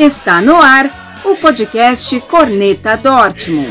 [0.00, 0.86] Está no ar
[1.26, 3.68] o podcast Corneta Dortmund.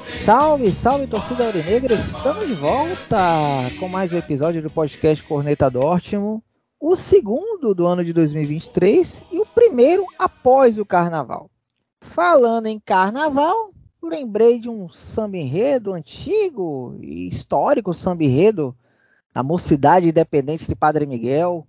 [0.00, 3.18] Salve, salve torcida aurinegra, estamos de volta
[3.78, 6.42] com mais um episódio do podcast Corneta Dortmund,
[6.80, 11.50] o segundo do ano de 2023 e o primeiro após o carnaval.
[12.00, 13.70] Falando em carnaval,
[14.02, 18.74] lembrei de um samba enredo antigo e histórico samba enredo
[19.38, 21.64] da Mocidade Independente de Padre Miguel,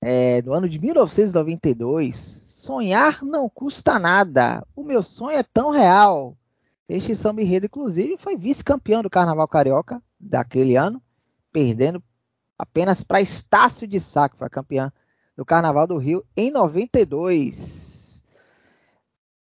[0.00, 2.42] é, do ano de 1992.
[2.44, 6.36] Sonhar não custa nada, o meu sonho é tão real.
[6.88, 11.00] Este samba enredo, inclusive, foi vice-campeão do Carnaval Carioca daquele ano,
[11.52, 12.02] perdendo
[12.58, 14.92] apenas para Estácio de Sá, que foi campeão
[15.36, 18.24] do Carnaval do Rio em 92.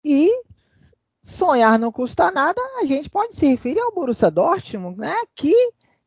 [0.04, 0.30] E
[1.24, 5.56] sonhar não custa nada, a gente pode se referir ao Borussia Dortmund, né, que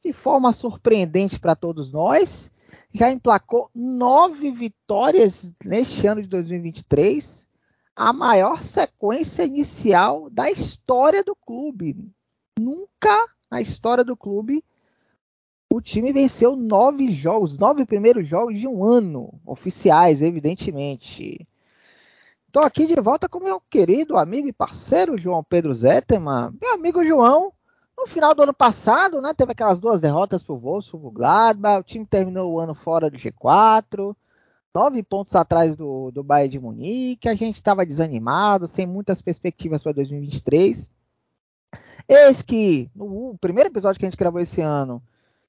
[0.06, 2.52] de forma surpreendente para todos nós,
[2.92, 7.48] já emplacou nove vitórias neste ano de 2023,
[7.96, 11.96] a maior sequência inicial da história do clube.
[12.56, 14.64] Nunca na história do clube
[15.72, 21.46] o time venceu nove jogos, nove primeiros jogos de um ano, oficiais, evidentemente.
[22.46, 26.52] Estou aqui de volta com meu querido amigo e parceiro João Pedro Zetterman.
[26.62, 27.52] Meu amigo João,
[27.96, 31.84] no final do ano passado, né, teve aquelas duas derrotas para o Wolfsburg, Gladbach, o
[31.84, 34.14] time terminou o ano fora do G4,
[34.74, 39.82] nove pontos atrás do, do Bayern de Munique, a gente estava desanimado, sem muitas perspectivas
[39.82, 40.90] para 2023.
[42.08, 45.02] Eis que, no primeiro episódio que a gente gravou esse ano,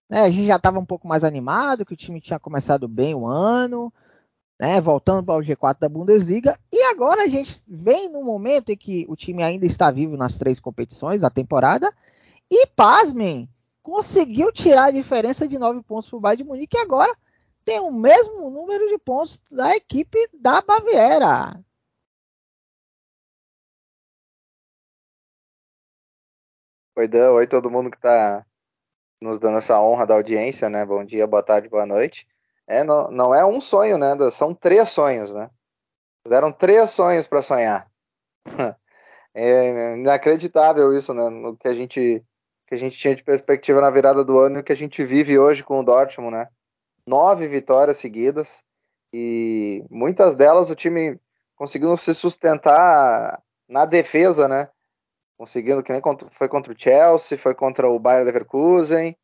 [0.09, 3.13] né, a gente já estava um pouco mais animado, que o time tinha começado bem
[3.13, 3.91] o ano,
[4.59, 6.57] né, voltando para o G4 da Bundesliga.
[6.71, 10.37] E agora a gente vem num momento em que o time ainda está vivo nas
[10.37, 11.93] três competições da temporada.
[12.49, 13.49] E, pasmem,
[13.81, 17.15] conseguiu tirar a diferença de nove pontos para o Bayern de Munique e agora
[17.65, 21.59] tem o mesmo número de pontos da equipe da Baviera.
[26.95, 27.31] Oi, Dan.
[27.33, 28.45] Oi, todo mundo que está
[29.21, 30.85] nos dando essa honra da audiência, né?
[30.85, 32.27] Bom dia, boa tarde, boa noite.
[32.65, 34.15] É, não, não é um sonho, né?
[34.31, 35.49] São três sonhos, né?
[36.23, 37.89] Fizeram três sonhos para sonhar.
[39.39, 41.29] É inacreditável isso, né?
[41.29, 42.25] No que a gente
[42.67, 45.39] que a gente tinha de perspectiva na virada do ano e que a gente vive
[45.39, 46.49] hoje com o Dortmund, né?
[47.07, 48.61] Nove vitórias seguidas
[49.13, 51.17] e muitas delas o time
[51.55, 54.69] conseguindo se sustentar na defesa, né?
[55.37, 56.01] Conseguindo que nem
[56.31, 59.15] foi contra o Chelsea, foi contra o Bayern Leverkusen,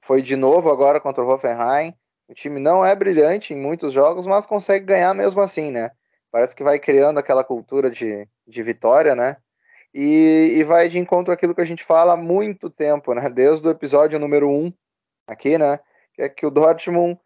[0.00, 1.94] foi de novo agora contra o Hoffenheim.
[2.28, 5.90] O time não é brilhante em muitos jogos, mas consegue ganhar mesmo assim, né?
[6.30, 9.36] Parece que vai criando aquela cultura de, de vitória, né?
[9.98, 13.30] E, e vai de encontro àquilo que a gente fala há muito tempo, né?
[13.30, 14.72] Desde o episódio número 1 um,
[15.26, 15.80] aqui, né?
[16.12, 17.18] Que é que o Dortmund,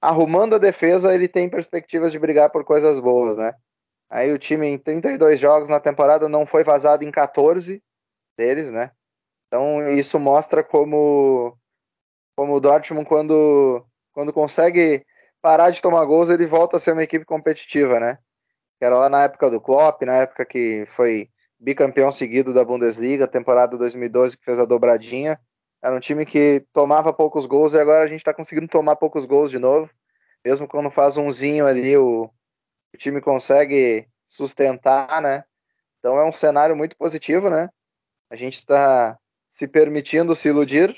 [0.00, 3.54] arrumando a defesa, ele tem perspectivas de brigar por coisas boas, né?
[4.10, 7.80] Aí o time em 32 jogos na temporada não foi vazado em 14
[8.36, 8.90] deles, né?
[9.46, 11.56] Então isso mostra como,
[12.36, 15.06] como o Dortmund, quando quando consegue
[15.40, 18.18] parar de tomar gols, ele volta a ser uma equipe competitiva, né?
[18.80, 23.76] Era lá na época do Klopp, na época que foi bicampeão seguido da Bundesliga, temporada
[23.76, 25.40] 2012 que fez a dobradinha.
[25.82, 29.24] Era um time que tomava poucos gols e agora a gente está conseguindo tomar poucos
[29.24, 29.90] gols de novo.
[30.44, 32.30] Mesmo quando faz umzinho ali, o,
[32.94, 35.44] o time consegue sustentar, né?
[35.98, 37.68] Então é um cenário muito positivo, né?
[38.30, 39.18] A gente está
[39.48, 40.96] se permitindo se iludir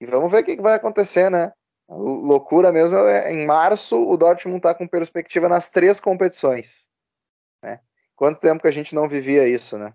[0.00, 1.52] e vamos ver o que, vai acontecer, né?
[1.88, 6.88] loucura mesmo é em março o Dortmund está com perspectiva nas três competições.
[7.62, 7.80] Né?
[8.22, 9.92] Quanto tempo que a gente não vivia isso, né?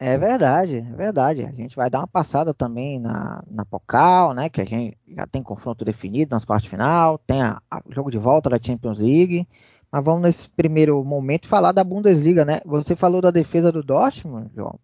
[0.00, 1.44] É verdade, é verdade.
[1.44, 4.48] A gente vai dar uma passada também na, na Pocal, né?
[4.48, 8.16] Que a gente já tem confronto definido nas quartas de final, tem o jogo de
[8.16, 9.46] volta da Champions League.
[9.92, 12.62] Mas vamos nesse primeiro momento falar da Bundesliga, né?
[12.64, 14.80] Você falou da defesa do Dortmund, João.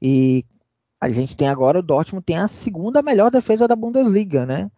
[0.00, 0.44] E
[1.00, 4.70] a gente tem agora o Dortmund tem a segunda melhor defesa da Bundesliga, né?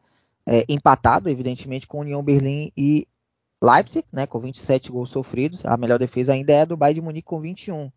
[0.47, 3.07] É, empatado, evidentemente, com União Berlim e
[3.62, 4.26] Leipzig, né?
[4.26, 5.64] Com 27 gols sofridos.
[5.64, 7.91] A melhor defesa ainda é a do Bayern de Munique com 21.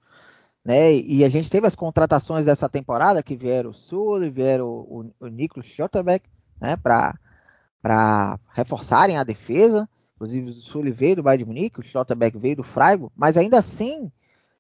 [0.64, 0.96] Né?
[0.96, 5.26] E a gente teve as contratações dessa temporada que vieram o Sul, vieram o, o,
[5.26, 6.30] o Niklas Schotterbeck,
[6.60, 6.76] né?
[6.78, 9.88] Para reforçarem a defesa.
[10.16, 13.58] Inclusive o Sul veio do Bayern de Munique, o Schotterbeck veio do Freiburg, mas ainda
[13.58, 14.12] assim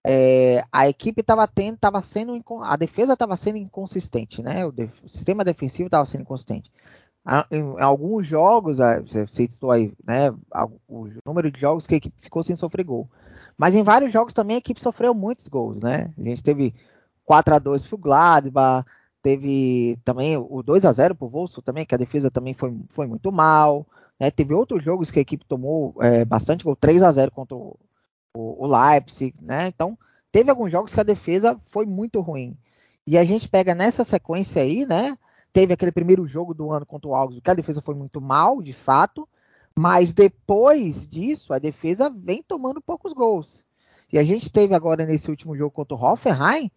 [0.05, 4.65] é, a equipe estava tendo, estava sendo, a defesa estava sendo inconsistente, né?
[4.65, 4.69] O,
[5.03, 6.71] o sistema defensivo estava sendo inconsistente.
[7.51, 10.31] Em, alguns jogos, você citou aí, né?
[10.87, 13.09] O número de jogos que a equipe ficou sem sofrer gol.
[13.57, 16.09] Mas em vários jogos também a equipe sofreu muitos gols, né?
[16.17, 16.73] A gente teve
[17.25, 18.85] 4 a 2 para o Gladbach,
[19.21, 23.05] Teve também o 2 a 0 pro Wolfsburg também, que a defesa também foi, foi
[23.05, 23.85] muito mal.
[24.17, 24.31] Né?
[24.31, 27.77] Teve outros jogos que a equipe tomou é, bastante gol, 3 a 0 contra o,
[28.33, 29.67] o, o Leipzig, né?
[29.67, 29.97] Então,
[30.31, 32.57] teve alguns jogos que a defesa foi muito ruim.
[33.05, 35.17] E a gente pega nessa sequência aí, né?
[35.51, 38.61] Teve aquele primeiro jogo do ano contra o Augsburg, que a defesa foi muito mal,
[38.61, 39.27] de fato.
[39.75, 43.63] Mas depois disso, a defesa vem tomando poucos gols.
[44.11, 46.71] E a gente teve agora nesse último jogo contra o Hoffenheim,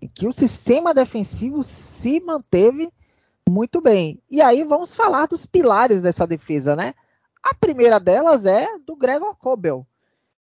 [0.00, 2.92] em que o sistema defensivo se manteve
[3.48, 4.20] muito bem.
[4.30, 6.94] E aí vamos falar dos pilares dessa defesa, né?
[7.42, 9.86] A primeira delas é do Gregor Kobel,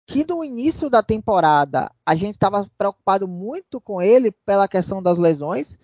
[0.07, 5.19] que no início da temporada a gente estava preocupado muito com ele pela questão das
[5.19, 5.79] lesões.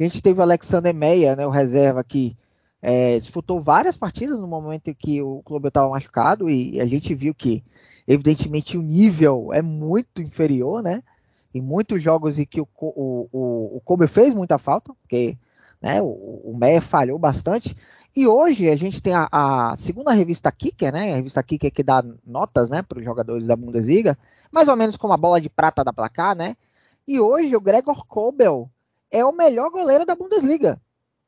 [0.00, 2.34] A gente teve o Alexander Meia, né, o reserva, que
[2.80, 7.14] é, disputou várias partidas no momento em que o clube estava machucado e a gente
[7.14, 7.62] viu que,
[8.08, 11.02] evidentemente, o nível é muito inferior, né?
[11.54, 15.36] Em muitos jogos em que o, o, o, o Kobe fez muita falta, porque
[15.82, 17.76] né, o, o Meia falhou bastante.
[18.16, 21.12] E hoje a gente tem a, a, segunda revista Kicker, né?
[21.12, 24.16] A revista Kicker que dá notas, né, para os jogadores da Bundesliga,
[24.50, 26.56] mais ou menos como a bola de prata da placar, né?
[27.06, 28.70] E hoje o Gregor Kobel
[29.10, 30.80] é o melhor goleiro da Bundesliga.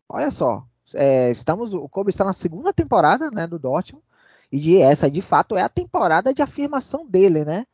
[0.08, 0.64] Olha só,
[0.94, 4.04] é, estamos, o Kobe está na segunda temporada né, do Dortmund,
[4.50, 7.66] e de, essa de fato é a temporada de afirmação dele, né?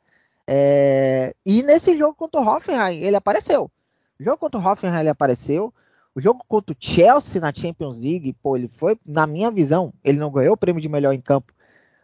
[0.46, 3.70] É, e nesse jogo contra o Hoffenheim ele apareceu.
[4.18, 5.74] O jogo contra o Hoffenheim ele apareceu.
[6.14, 10.18] O jogo contra o Chelsea na Champions League, pô, ele foi, na minha visão, ele
[10.18, 11.52] não ganhou o prêmio de melhor em campo,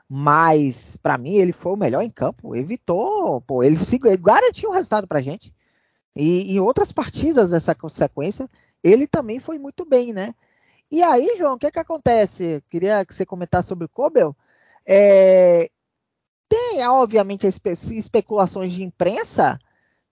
[0.08, 2.54] mas para mim ele foi o melhor em campo.
[2.54, 5.54] Evitou, pô, ele, se, ele garantiu o resultado pra gente.
[6.14, 8.48] E em outras partidas dessa sequência,
[8.82, 10.34] ele também foi muito bem, né?
[10.90, 12.62] E aí, João, o que, que acontece?
[12.70, 14.36] Queria que você comentasse sobre o Kobel.
[14.86, 15.70] É,
[16.48, 19.58] tem, obviamente, espe especulações de imprensa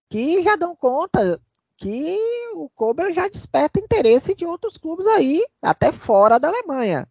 [0.08, 1.40] que já dão conta
[1.76, 2.18] que
[2.54, 7.08] o Kobel já desperta interesse de outros clubes aí, até fora da Alemanha.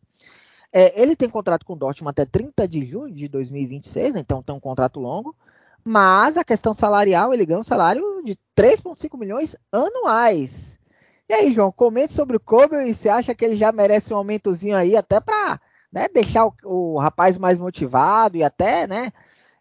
[0.73, 4.41] É, ele tem contrato com o Dortmund até 30 de junho de 2026, né, então
[4.41, 5.35] tem um contrato longo.
[5.83, 10.79] Mas a questão salarial, ele ganha um salário de 3,5 milhões anuais.
[11.27, 14.17] E aí, João, comente sobre o Kobe e você acha que ele já merece um
[14.17, 15.59] aumentozinho aí, até para
[15.91, 19.11] né, deixar o, o, rapaz mais motivado e até né,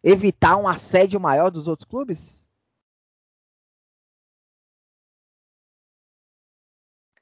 [0.02, 2.46] evitar um assédio maior dos outros clubes?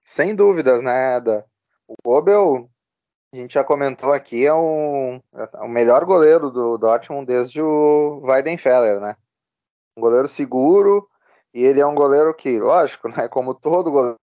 [0.03, 1.45] Sem dúvidas, né, Eda?
[1.87, 2.33] O Kobe,
[3.33, 8.21] a gente já comentou aqui, é, um, é o melhor goleiro do Dortmund desde o
[8.23, 9.17] Weidenfeller, né?
[9.97, 11.09] Um goleiro seguro,
[11.53, 14.19] e ele é um goleiro que, lógico, né, como todo goleiro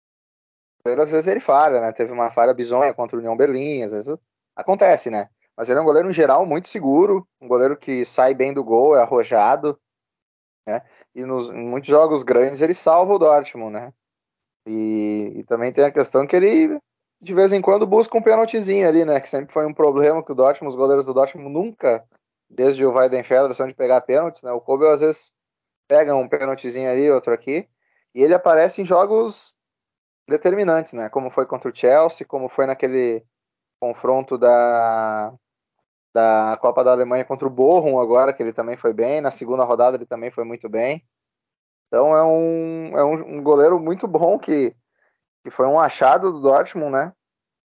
[1.01, 1.92] às vezes ele falha, né?
[1.92, 4.15] Teve uma falha bizonha contra o União Berlim, às vezes
[4.56, 5.30] acontece, né?
[5.56, 8.63] Mas ele é um goleiro em geral muito seguro, um goleiro que sai bem do
[8.63, 9.80] gol, é arrojado,
[10.68, 10.81] né?
[11.13, 13.94] E nos, em muitos jogos grandes ele salva o Dortmund, né?
[14.68, 16.80] E, e, também tem a questão que ele
[17.21, 19.19] de vez em quando busca um pênaltizinho ali, né?
[19.19, 22.03] Que sempre foi um problema que o Dortmund, os goleiros do Dortmund nunca,
[22.50, 24.51] desde o Weidenfeller, são de pegar pênaltis, né?
[24.51, 25.31] O Kobe às vezes
[25.88, 27.68] pega um pênaltizinho ali, outro aqui,
[28.15, 29.53] e ele aparece em jogos
[30.27, 31.09] determinantes, né?
[31.09, 33.24] Como foi contra o Chelsea, como foi naquele
[33.79, 35.33] confronto da,
[36.13, 39.21] da Copa da Alemanha contra o Bochum agora, que ele também foi bem.
[39.21, 41.05] Na segunda rodada ele também foi muito bem.
[41.88, 44.75] Então é um, é um, um goleiro muito bom que,
[45.43, 47.13] que foi um achado do Dortmund, né?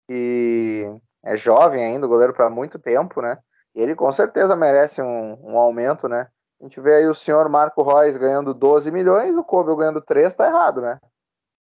[0.08, 0.84] E
[1.24, 3.38] é jovem ainda, goleiro para muito tempo, né?
[3.74, 6.28] Ele com certeza merece um, um, aumento, né?
[6.60, 10.34] A gente vê aí o senhor Marco Reus ganhando 12 milhões, o Kobe ganhando 3,
[10.34, 10.98] tá errado, né?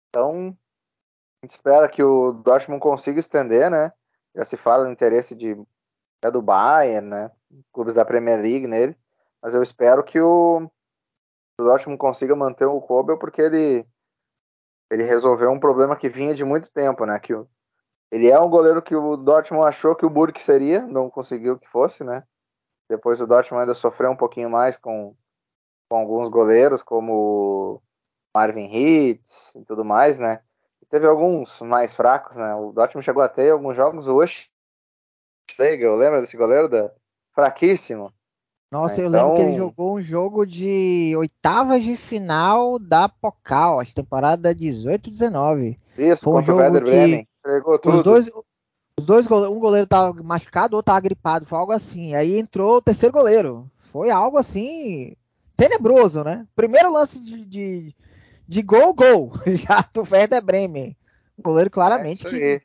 [0.08, 0.56] Então,
[1.44, 3.92] gente espera que o Dortmund consiga estender, né?
[4.34, 5.56] Já se fala no interesse de
[6.22, 7.30] é do Bayern, né?
[7.72, 8.96] Clubes da Premier League nele,
[9.40, 10.68] mas eu espero que o,
[11.60, 13.86] o Dortmund consiga manter o Kobel porque ele
[14.90, 17.18] ele resolveu um problema que vinha de muito tempo, né?
[17.18, 17.34] Que
[18.14, 21.68] ele é um goleiro que o Dortmund achou que o Burke seria, não conseguiu que
[21.68, 22.22] fosse, né?
[22.88, 25.16] Depois o Dortmund ainda sofreu um pouquinho mais com,
[25.88, 27.82] com alguns goleiros, como
[28.32, 30.40] Marvin Hitz e tudo mais, né?
[30.88, 32.54] Teve alguns mais fracos, né?
[32.54, 34.24] O Dortmund chegou a ter alguns jogos, o
[35.50, 36.68] Schlegel, lembra desse goleiro?
[36.68, 36.92] Da...
[37.32, 38.14] Fraquíssimo.
[38.70, 43.78] Nossa, eu lembro que ele então jogou um jogo de oitavas de final da Pokal,
[43.78, 45.78] a temporada 18-19.
[45.96, 47.28] Isso, um contra o Werder Bremen.
[47.38, 47.96] Entregou tudo.
[47.96, 48.30] Os dois,
[48.98, 52.14] os dois, um goleiro tava machucado, outro tava gripado, foi algo assim.
[52.14, 53.70] Aí entrou o terceiro goleiro.
[53.92, 55.14] Foi algo assim
[55.56, 56.46] tenebroso, né?
[56.56, 57.96] Primeiro lance de, de,
[58.46, 60.96] de gol, gol, já do Werder Bremen.
[61.38, 62.62] Um goleiro claramente é que.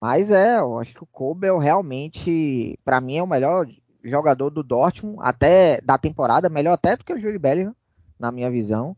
[0.00, 3.66] Mas é, eu acho que o Kobel realmente, para mim, é o melhor
[4.02, 7.74] jogador do Dortmund, até da temporada, melhor até do que o Júlio Bellingham,
[8.18, 8.96] na minha visão.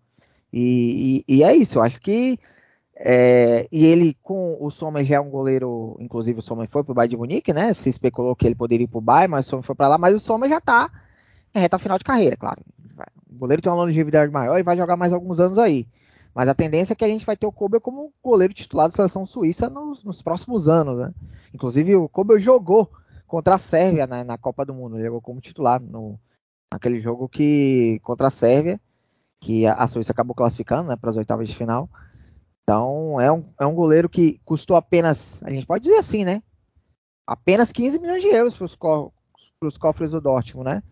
[0.52, 2.38] E, e, e é isso, eu acho que
[3.02, 6.92] é, e ele com o Sommer já é um goleiro, inclusive o Sommer foi pro
[6.92, 7.72] Bayern de Munique, né?
[7.72, 10.14] Se especulou que ele poderia ir pro Bayern, mas o Sommer foi para lá, mas
[10.14, 10.90] o Sommer já tá
[11.54, 12.62] em reta final de carreira, claro.
[13.30, 15.86] O goleiro tem uma longevidade maior e vai jogar mais alguns anos aí.
[16.34, 18.94] Mas a tendência é que a gente vai ter o Kobe como goleiro titular da
[18.94, 21.12] seleção suíça nos, nos próximos anos, né?
[21.52, 22.90] Inclusive o Kobe jogou
[23.26, 26.18] contra a Sérvia na, na Copa do Mundo, ele jogou como titular no,
[26.72, 28.80] naquele jogo que contra a Sérvia,
[29.40, 31.88] que a, a Suíça acabou classificando, né, para as oitavas de final.
[32.62, 36.42] Então, é um, é um goleiro que custou apenas, a gente pode dizer assim, né?
[37.26, 39.12] Apenas 15 milhões de euros para os co
[39.78, 40.82] cofres do Dortmund, né?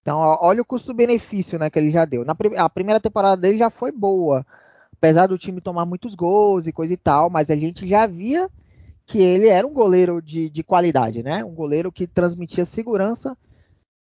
[0.00, 2.24] Então, olha o custo-benefício né, que ele já deu.
[2.24, 4.46] Na a primeira temporada dele já foi boa,
[4.98, 8.50] apesar do time tomar muitos gols e coisa e tal, mas a gente já via
[9.04, 11.44] que ele era um goleiro de, de qualidade, né?
[11.44, 13.36] Um goleiro que transmitia segurança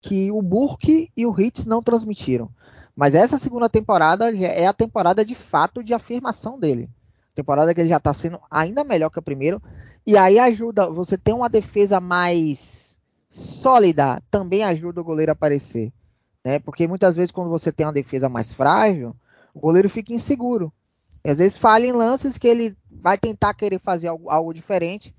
[0.02, 2.50] que o Burke e o Hitz não transmitiram.
[2.96, 6.90] Mas essa segunda temporada é a temporada de fato de afirmação dele.
[7.34, 9.62] Temporada que ele já está sendo ainda melhor que o primeiro.
[10.06, 12.98] E aí ajuda, você ter uma defesa mais
[13.30, 15.92] sólida, também ajuda o goleiro a aparecer.
[16.46, 16.60] Né?
[16.60, 19.16] Porque muitas vezes quando você tem uma defesa mais frágil,
[19.54, 20.72] o goleiro fica inseguro.
[21.24, 25.14] E às vezes falha em lances que ele vai tentar querer fazer algo, algo diferente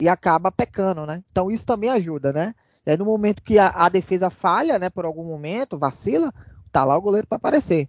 [0.00, 1.22] e acaba pecando, né?
[1.30, 2.54] Então isso também ajuda, né?
[2.84, 6.32] Aí, no momento que a, a, defesa falha, né, por algum momento, vacila,
[6.72, 7.88] tá lá o goleiro para aparecer.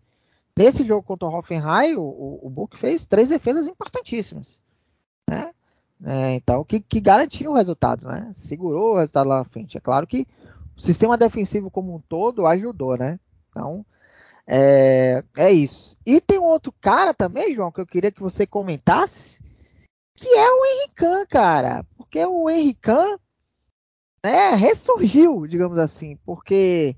[0.56, 4.62] Nesse jogo contra o Hoffenheim, o, o Book fez três defesas importantíssimas.
[5.28, 5.52] Né?
[6.06, 8.32] É, então, que, que garantiu o resultado, né?
[8.36, 9.78] Segurou o resultado lá na frente.
[9.78, 10.28] É claro que
[10.78, 13.20] o sistema defensivo como um todo ajudou, né?
[13.50, 13.84] Então,
[14.48, 15.98] é, é isso.
[16.06, 19.40] E tem um outro cara também, João, que eu queria que você comentasse,
[20.16, 21.86] que é o Henrican, cara.
[21.98, 23.18] Porque o Henrican
[24.24, 26.96] né, ressurgiu, digamos assim, porque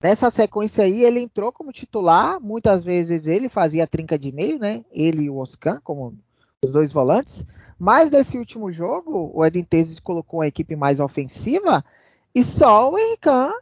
[0.00, 2.40] Nessa sequência aí, ele entrou como titular.
[2.40, 4.84] Muitas vezes ele fazia a trinca de meio, né?
[4.92, 6.16] Ele e o Oscan, como
[6.62, 7.44] os dois volantes.
[7.76, 11.84] Mas nesse último jogo, o Edin Tezes colocou uma equipe mais ofensiva
[12.32, 13.52] e só o Henrican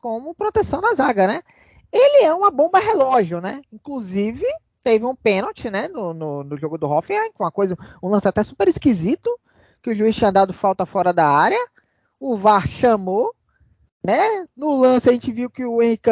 [0.00, 1.42] como proteção na zaga, né?
[1.92, 3.62] Ele é uma bomba relógio, né?
[3.72, 4.44] Inclusive,
[4.82, 5.88] teve um pênalti, né?
[5.88, 9.28] No, no, no jogo do Hoffenheim, com uma coisa, um lance até super esquisito,
[9.82, 11.58] que o juiz tinha dado falta fora da área.
[12.18, 13.34] O VAR chamou,
[14.04, 14.46] né?
[14.56, 16.10] No lance a gente viu que o Henrique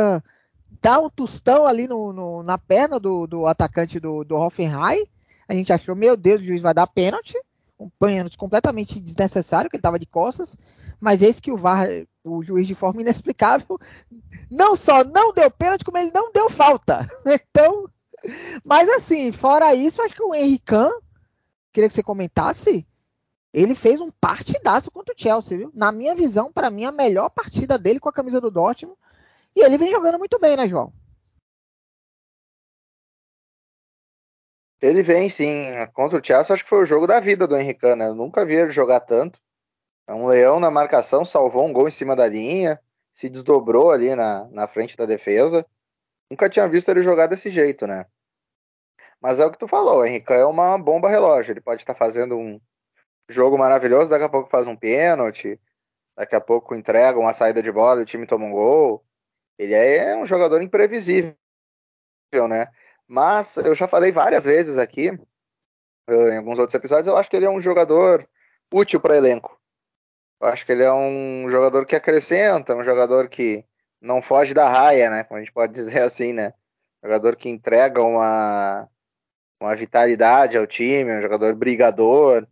[0.80, 5.06] dá um tostão ali no, no, na perna do, do atacante do, do Hoffenheim.
[5.49, 7.37] A gente achou, meu Deus, o juiz vai dar pênalti.
[7.78, 10.56] Um pênalti completamente desnecessário, que ele estava de costas.
[11.00, 11.88] Mas esse que o VAR,
[12.25, 13.78] o juiz de forma inexplicável,
[14.50, 17.07] não só não deu pênalti, como ele não deu falta.
[17.26, 17.88] Então,
[18.64, 20.75] mas assim, fora isso, acho que o Henrique
[21.73, 22.87] queria que você comentasse,
[23.52, 25.71] ele fez um partidaço contra o Chelsea, viu?
[25.75, 28.99] Na minha visão, para mim, a melhor partida dele com a camisa do Dortmund.
[29.55, 30.93] E ele vem jogando muito bem, né, João?
[34.81, 35.69] Ele vem, sim.
[35.93, 38.09] Contra o Chelsea, acho que foi o jogo da vida do Henrique, né?
[38.09, 39.40] Eu nunca vi ele jogar tanto.
[40.08, 42.80] É um leão na marcação, salvou um gol em cima da linha,
[43.12, 45.64] se desdobrou ali na, na frente da defesa.
[46.30, 48.06] Nunca tinha visto ele jogar desse jeito, né?
[49.20, 51.52] Mas é o que tu falou, Henrique é uma bomba relógio.
[51.52, 52.60] Ele pode estar fazendo um,
[53.28, 55.60] jogo maravilhoso, daqui a pouco faz um pênalti,
[56.16, 59.04] daqui a pouco entrega uma saída de bola o time toma um gol.
[59.58, 61.34] Ele é um jogador imprevisível,
[62.48, 62.68] né?
[63.06, 65.10] Mas eu já falei várias vezes aqui,
[66.08, 68.26] em alguns outros episódios, eu acho que ele é um jogador
[68.72, 69.57] útil para elenco.
[70.40, 73.64] Eu acho que ele é um jogador que acrescenta, um jogador que
[74.00, 75.25] não foge da raia, né?
[75.25, 76.54] Como a gente pode dizer assim, né?
[77.02, 78.88] Jogador que entrega uma,
[79.61, 82.47] uma vitalidade ao time, um jogador brigador,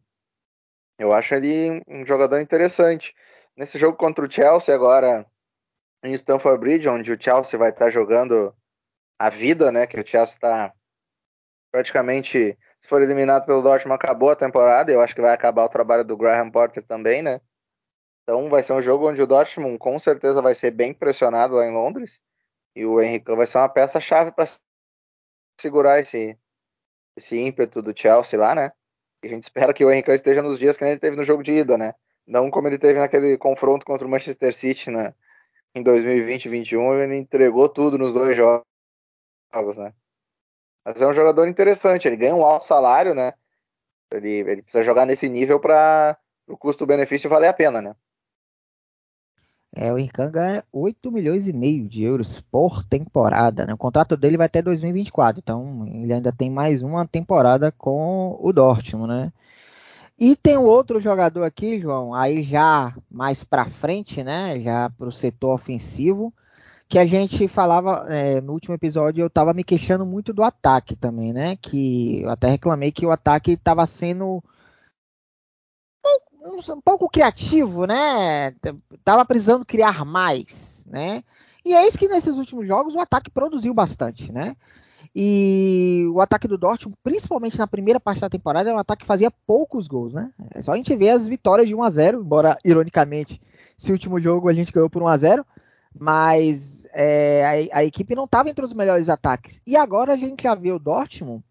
[0.99, 3.15] eu acho ele um jogador interessante.
[3.57, 5.27] Nesse jogo contra o Chelsea agora
[6.03, 8.55] em Stamford Bridge, onde o Chelsea vai estar jogando
[9.19, 9.87] a vida, né?
[9.87, 10.73] Que o Chelsea está
[11.71, 14.91] praticamente, se for eliminado pelo Dortmund, acabou a temporada.
[14.91, 17.41] Eu acho que vai acabar o trabalho do Graham Potter também, né?
[18.27, 21.65] Então vai ser um jogo onde o Dortmund com certeza vai ser bem pressionado lá
[21.65, 22.21] em Londres.
[22.75, 24.45] E o Henrique vai ser uma peça-chave para
[25.61, 26.37] segurar esse,
[27.17, 28.73] esse ímpeto do Chelsea lá, né?
[29.23, 31.53] A gente espera que o Henrique esteja nos dias que ele teve no jogo de
[31.53, 31.95] ida, né?
[32.27, 35.15] Não como ele teve naquele confronto contra o Manchester City né?
[35.73, 38.65] em 2020 2021, ele entregou tudo nos dois jogos,
[39.79, 39.95] né?
[40.85, 43.35] Mas é um jogador interessante, ele ganha um alto salário, né?
[44.13, 46.19] Ele, ele precisa jogar nesse nível para
[46.49, 47.95] o custo-benefício valer a pena, né?
[49.79, 53.67] É, o Irkan ganha 8 milhões e meio de euros por temporada.
[53.67, 53.75] Né?
[53.75, 58.53] O contrato dele vai até 2024, então ele ainda tem mais uma temporada com o
[58.55, 59.33] Dortmund, né?
[60.19, 64.59] E tem outro jogador aqui, João, aí já mais para frente, né?
[64.61, 66.33] Já para o setor ofensivo,
[66.89, 70.97] que a gente falava é, no último episódio, eu estava me queixando muito do ataque
[70.97, 71.55] também, né?
[71.61, 74.43] Que eu até reclamei que o ataque estava sendo
[76.47, 78.53] um, pouco criativo, né?
[79.05, 81.23] Tava precisando criar mais, né?
[81.65, 84.57] E é isso que nesses últimos jogos o ataque produziu bastante, né?
[85.15, 89.07] E o ataque do Dortmund, principalmente na primeira parte da temporada, é um ataque que
[89.07, 90.31] fazia poucos gols, né?
[90.55, 93.41] É só a gente ver as vitórias de 1 a 0, embora ironicamente,
[93.79, 95.47] esse último jogo a gente ganhou por 1 a 0,
[95.99, 99.61] mas é, a, a, equipe não estava entre os melhores ataques.
[99.67, 101.43] E agora a gente já vê o Dortmund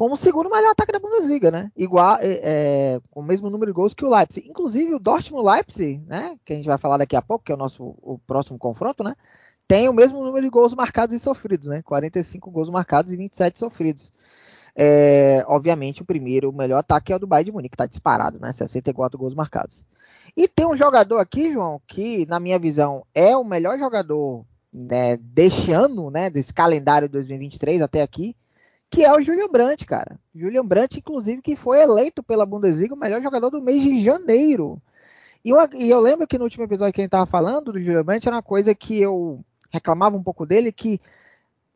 [0.00, 1.70] como o segundo melhor ataque da Bundesliga, né?
[1.76, 4.48] Igual, é, é, com o mesmo número de gols que o Leipzig.
[4.48, 6.38] Inclusive o Dortmund Leipzig, né?
[6.42, 9.04] Que a gente vai falar daqui a pouco, que é o nosso o próximo confronto,
[9.04, 9.14] né?
[9.68, 11.82] Tem o mesmo número de gols marcados e sofridos, né?
[11.82, 14.10] 45 gols marcados e 27 sofridos.
[14.74, 17.84] É, obviamente o primeiro, o melhor ataque é o do Bayern de Munique, que está
[17.84, 18.50] disparado, né?
[18.52, 19.84] 64 gols marcados.
[20.34, 25.18] E tem um jogador aqui, João, que na minha visão é o melhor jogador né,
[25.18, 28.34] deste ano, né, desse calendário 2023 até aqui,
[28.90, 30.18] que é o Julian Brandt, cara.
[30.34, 34.82] Julian Brandt, inclusive, que foi eleito pela Bundesliga o melhor jogador do mês de janeiro.
[35.44, 37.80] E, uma, e eu lembro que no último episódio que a gente estava falando do
[37.80, 41.00] Julian Brandt era uma coisa que eu reclamava um pouco dele, que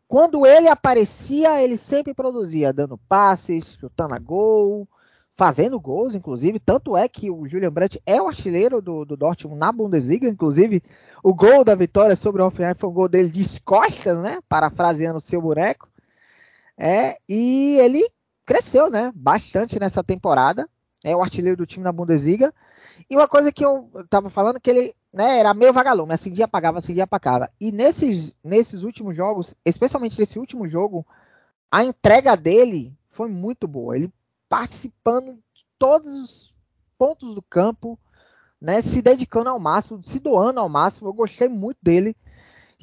[0.09, 4.87] quando ele aparecia, ele sempre produzia, dando passes, chutando a gol,
[5.37, 6.59] fazendo gols, inclusive.
[6.59, 10.29] Tanto é que o Julian Brandt é o artilheiro do, do Dortmund na Bundesliga.
[10.29, 10.83] Inclusive,
[11.23, 14.41] o gol da vitória sobre o Hoffenheim foi um gol dele de costas, né?
[14.49, 15.89] Parafraseando o seu boneco.
[16.77, 18.09] É, e ele
[18.45, 19.13] cresceu, né?
[19.15, 20.69] Bastante nessa temporada.
[21.03, 22.53] É o artilheiro do time na Bundesliga.
[23.09, 26.45] E uma coisa que eu tava falando que ele né, era meio vagalume, assim dia
[26.47, 27.51] apagava, assim dia apagava.
[27.61, 31.07] E nesses, nesses últimos jogos, especialmente nesse último jogo,
[31.71, 33.97] a entrega dele foi muito boa.
[33.97, 34.13] Ele
[34.49, 36.55] participando de todos os
[36.99, 37.99] pontos do campo,
[38.61, 41.09] né, se dedicando ao máximo, se doando ao máximo.
[41.09, 42.17] Eu gostei muito dele.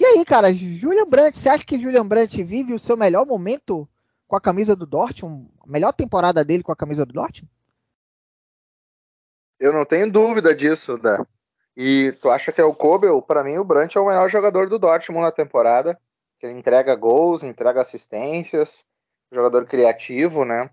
[0.01, 3.87] E aí, cara, Julian Brandt, você acha que Julian Brandt vive o seu melhor momento
[4.27, 5.47] com a camisa do Dortmund?
[5.63, 7.53] A melhor temporada dele com a camisa do Dortmund?
[9.59, 11.23] Eu não tenho dúvida disso, né?
[11.77, 13.21] E tu acha que é o Kobel?
[13.21, 15.95] Para mim, o Brandt é o melhor jogador do Dortmund na temporada.
[16.41, 18.83] Ele entrega gols, entrega assistências,
[19.31, 20.71] jogador criativo, né?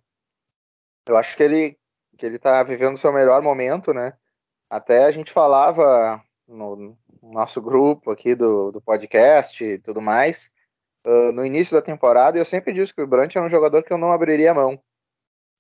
[1.07, 1.79] eu acho que ele
[2.17, 4.15] que ele está vivendo o seu melhor momento, né?
[4.71, 6.97] Até a gente falava no,
[7.33, 10.51] nosso grupo aqui do, do podcast e tudo mais,
[11.07, 13.93] uh, no início da temporada, eu sempre disse que o Brandt é um jogador que
[13.93, 14.81] eu não abriria mão.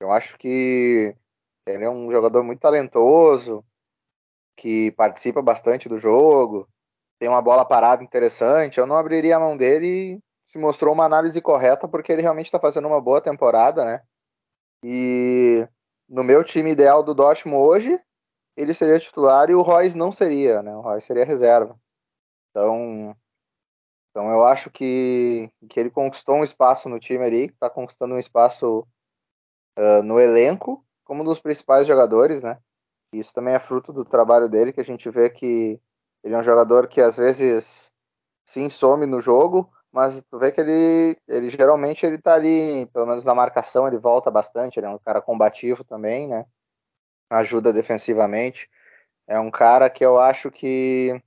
[0.00, 1.14] Eu acho que
[1.66, 3.64] ele é um jogador muito talentoso,
[4.57, 6.68] que participa bastante do jogo,
[7.18, 8.78] tem uma bola parada interessante.
[8.78, 12.46] Eu não abriria a mão dele e se mostrou uma análise correta, porque ele realmente
[12.46, 14.02] está fazendo uma boa temporada, né?
[14.85, 15.66] E
[16.09, 18.00] no meu time ideal do Dortmund hoje,
[18.59, 20.75] ele seria titular e o Royce não seria, né?
[20.75, 21.79] O Royce seria reserva.
[22.51, 23.16] Então,
[24.11, 28.18] então eu acho que, que ele conquistou um espaço no time ali, está conquistando um
[28.18, 28.81] espaço
[29.79, 32.59] uh, no elenco como um dos principais jogadores, né?
[33.12, 35.81] Isso também é fruto do trabalho dele, que a gente vê que
[36.25, 37.92] ele é um jogador que às vezes
[38.44, 43.07] se some no jogo, mas tu vê que ele, ele geralmente ele tá ali, pelo
[43.07, 46.44] menos na marcação, ele volta bastante, ele é um cara combativo também, né?
[47.31, 48.71] Ajuda defensivamente.
[49.27, 51.21] É um cara que eu acho que,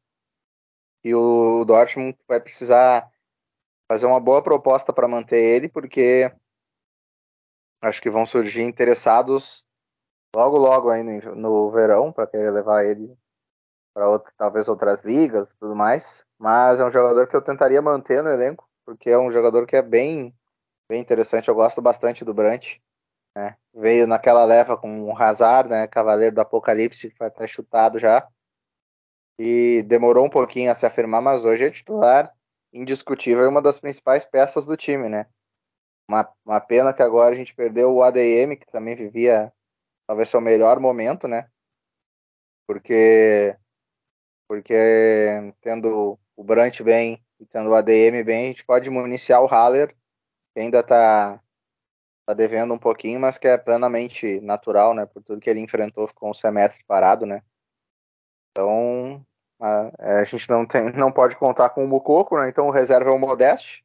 [1.02, 3.10] que o Dortmund vai precisar
[3.88, 6.32] fazer uma boa proposta para manter ele, porque
[7.82, 9.66] acho que vão surgir interessados
[10.36, 13.16] logo logo aí no, no verão para querer levar ele
[13.94, 18.24] para talvez outras ligas e tudo mais mas é um jogador que eu tentaria manter
[18.24, 20.36] no elenco, porque é um jogador que é bem,
[20.90, 21.48] bem interessante.
[21.48, 22.80] Eu gosto bastante do Brant.
[23.36, 23.56] Né?
[23.74, 25.88] Veio naquela leva com o Hazard, né?
[25.88, 28.28] Cavaleiro do Apocalipse, que foi até chutado já.
[29.39, 32.34] E demorou um pouquinho a se afirmar, mas hoje é titular
[32.74, 35.28] indiscutível e uma das principais peças do time, né?
[36.08, 39.52] Uma, uma pena que agora a gente perdeu o ADM, que também vivia
[40.08, 41.50] talvez seu melhor momento, né?
[42.67, 43.56] Porque
[44.48, 44.74] porque
[45.62, 49.96] tendo o Brant bem e tendo o ADM bem, a gente pode municiar o Haller,
[50.54, 51.41] que ainda está
[52.32, 55.06] tá devendo um pouquinho, mas que é plenamente natural, né?
[55.06, 57.41] Por tudo que ele enfrentou com o semestre parado, né?
[58.52, 59.26] Então
[59.60, 62.50] a, é, a, gente não tem, não pode contar com o Mucoco, né?
[62.50, 63.84] Então o reserva é o Modeste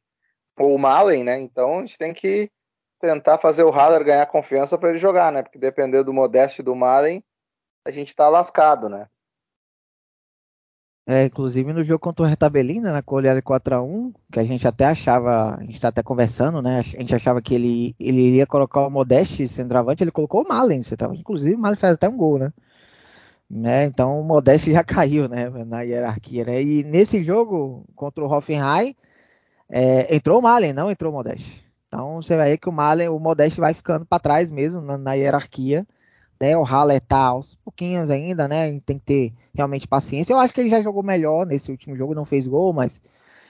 [0.57, 1.39] ou o Malen, né?
[1.39, 2.51] Então a gente tem que
[2.99, 5.43] tentar fazer o Haller ganhar confiança para ele jogar, né?
[5.43, 7.23] Porque depender do Modeste e do Malen,
[7.85, 9.07] a gente está lascado, né?
[11.09, 15.55] É, inclusive no jogo contra o Retabelina, na goleada 4x1, que a gente até achava,
[15.55, 16.79] a gente está até conversando, né?
[16.79, 20.81] A gente achava que ele, ele iria colocar o Modeste centroavante, ele colocou o Malen.
[21.13, 22.51] Inclusive o Malen faz até um gol, né?
[23.49, 23.85] Né?
[23.85, 26.43] Então o Modeste já caiu né, na hierarquia.
[26.43, 26.61] Né?
[26.61, 28.93] E nesse jogo contra o Hoffenheim,
[29.69, 31.65] é, entrou o Malen, não entrou o Modeste.
[31.87, 34.97] Então você vai ver que o Malen, o Modeste vai ficando para trás mesmo na,
[34.97, 35.87] na hierarquia.
[36.39, 36.55] Né?
[36.57, 38.79] O Haller tá aos pouquinhos ainda, né?
[38.81, 40.33] Tem que ter realmente paciência.
[40.33, 43.01] Eu acho que ele já jogou melhor nesse último jogo, não fez gol, mas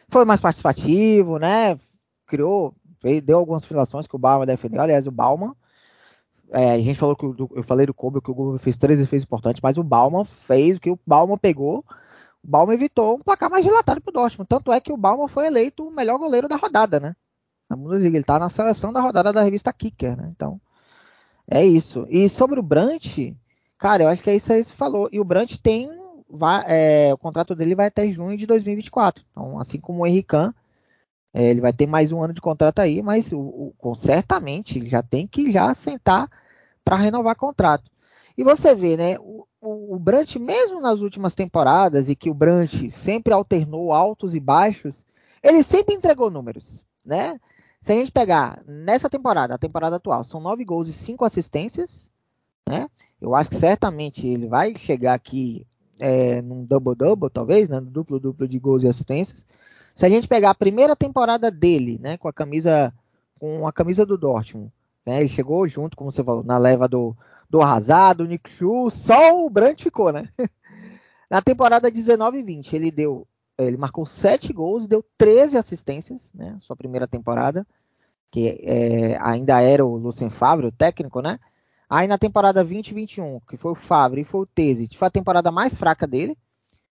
[0.09, 1.77] foi mais participativo, né?
[2.25, 2.73] Criou,
[3.23, 4.81] deu algumas filações que o Bauman defendeu.
[4.81, 5.53] Aliás, o Bauman,
[6.51, 8.99] é, a gente falou que o, eu falei do Kobe que o Kobe fez três
[8.99, 11.83] defesas importantes, mas o Bauman fez o que o Bauman pegou.
[12.43, 14.47] O Bauman evitou um placar mais dilatado pro Dortmund.
[14.47, 17.15] Tanto é que o Bauman foi eleito o melhor goleiro da rodada, né?
[18.01, 20.29] Ele tá na seleção da rodada da revista Kicker, né?
[20.33, 20.61] Então,
[21.49, 22.05] é isso.
[22.09, 23.33] E sobre o Brant,
[23.77, 25.09] cara, eu acho que é isso aí que você falou.
[25.11, 25.89] E o Brant tem.
[26.29, 29.23] Vai, é, o contrato dele vai até junho de 2024.
[29.31, 30.53] Então, assim como o Henrican,
[31.33, 34.89] é, ele vai ter mais um ano de contrato aí, mas o, o certamente ele
[34.89, 36.29] já tem que já sentar
[36.83, 37.89] para renovar contrato.
[38.37, 39.15] E você vê, né?
[39.19, 44.35] O, o, o Brant, mesmo nas últimas temporadas, e que o Brant sempre alternou altos
[44.35, 45.05] e baixos,
[45.41, 47.39] ele sempre entregou números, né?
[47.81, 52.11] Se a gente pegar nessa temporada, a temporada atual, são nove gols e cinco assistências,
[52.67, 52.89] né?
[53.21, 55.65] Eu acho que certamente ele vai chegar aqui
[55.99, 57.79] é, num double-double, talvez, né?
[57.81, 59.45] Duplo-duplo de gols e assistências.
[59.95, 62.17] Se a gente pegar a primeira temporada dele, né?
[62.17, 62.93] Com a camisa,
[63.39, 64.71] com a camisa do Dortmund,
[65.05, 65.19] né?
[65.19, 67.15] Ele chegou junto, como você falou, na leva do,
[67.49, 70.29] do Arrasado, do Nick Chu, só o Brandt ficou, né?
[71.29, 76.31] na temporada 19 e 20, ele deu ele marcou 7 gols e deu 13 assistências,
[76.33, 76.57] né?
[76.61, 77.65] Sua primeira temporada,
[78.29, 81.39] que é, ainda era o Lucien Favre, o técnico, né?
[81.89, 85.51] Aí na temporada 2021, que foi o Favre e foi o Tese, foi a temporada
[85.51, 86.37] mais fraca dele,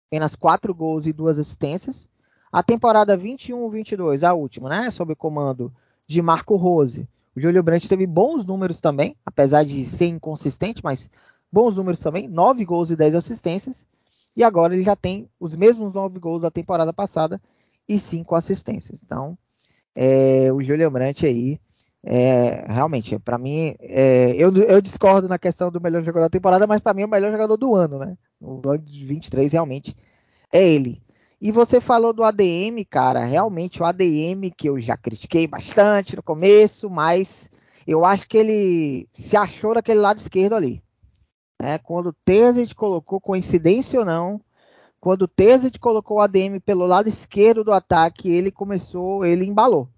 [0.07, 2.09] apenas 4 gols e 2 assistências.
[2.53, 4.91] A temporada 21-22, a última, né?
[4.91, 5.73] Sob o comando
[6.07, 7.09] de Marco Rose.
[7.35, 11.11] O Júlio Brandt teve bons números também, apesar de ser inconsistente, mas
[11.51, 13.87] bons números também, 9 gols e 10 assistências.
[14.37, 17.41] E agora ele já tem os mesmos nove gols da temporada passada
[17.89, 19.03] e cinco assistências.
[19.03, 19.39] Então,
[19.95, 21.61] é, o Julian Brandt aí,
[22.03, 26.67] é, realmente, para mim, é, eu, eu, discordo na questão do melhor jogador da temporada,
[26.67, 28.19] mas para mim é o melhor jogador do ano, né?
[28.41, 29.97] O ano de 23 realmente
[30.53, 31.03] é ele.
[31.41, 36.23] E você falou do ADM, cara, realmente o ADM que eu já critiquei bastante no
[36.23, 37.51] começo, mas
[37.87, 40.84] eu acho que ele se achou daquele lado esquerdo ali.
[41.61, 41.79] Né?
[41.79, 44.41] Quando o Terzic colocou, coincidência ou não,
[45.01, 49.89] quando o Terzic colocou o ADM pelo lado esquerdo do ataque, ele começou, ele embalou,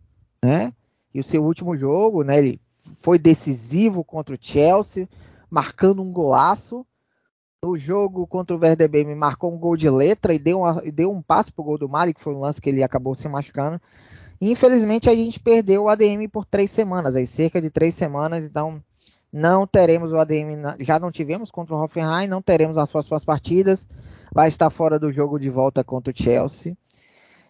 [0.43, 0.73] né?
[1.15, 2.61] E o seu último jogo, né, ele
[3.01, 5.09] foi decisivo contra o Chelsea,
[5.49, 6.85] marcando um golaço.
[7.65, 11.11] No jogo contra o Werder Bremen, marcou um gol de letra e deu, uma, deu
[11.11, 13.81] um passe pro gol do Mari, que foi um lance que ele acabou se machucando.
[14.41, 18.83] Infelizmente, a gente perdeu o ADM por três semanas, aí cerca de três semanas, então
[19.37, 23.87] não teremos o ADM, já não tivemos contra o Hoffenheim, não teremos as próximas partidas.
[24.33, 26.75] Vai estar fora do jogo de volta contra o Chelsea.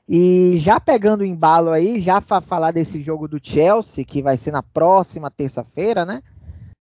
[0.09, 4.37] E já pegando o embalo aí, já para falar desse jogo do Chelsea, que vai
[4.37, 6.25] ser na próxima terça-feira, né?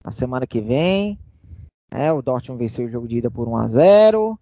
[0.05, 1.19] Na semana que vem.
[1.91, 4.38] É, o Dortmund venceu o jogo de ida por 1 a 0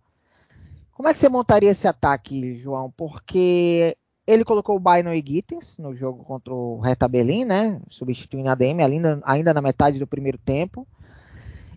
[0.93, 2.93] Como é que você montaria esse ataque, João?
[2.95, 3.97] Porque
[4.31, 7.81] ele colocou o Byron Gittens no jogo contra o Hertha Berlin, né?
[7.91, 10.87] Substituindo a DM ainda, ainda na metade do primeiro tempo.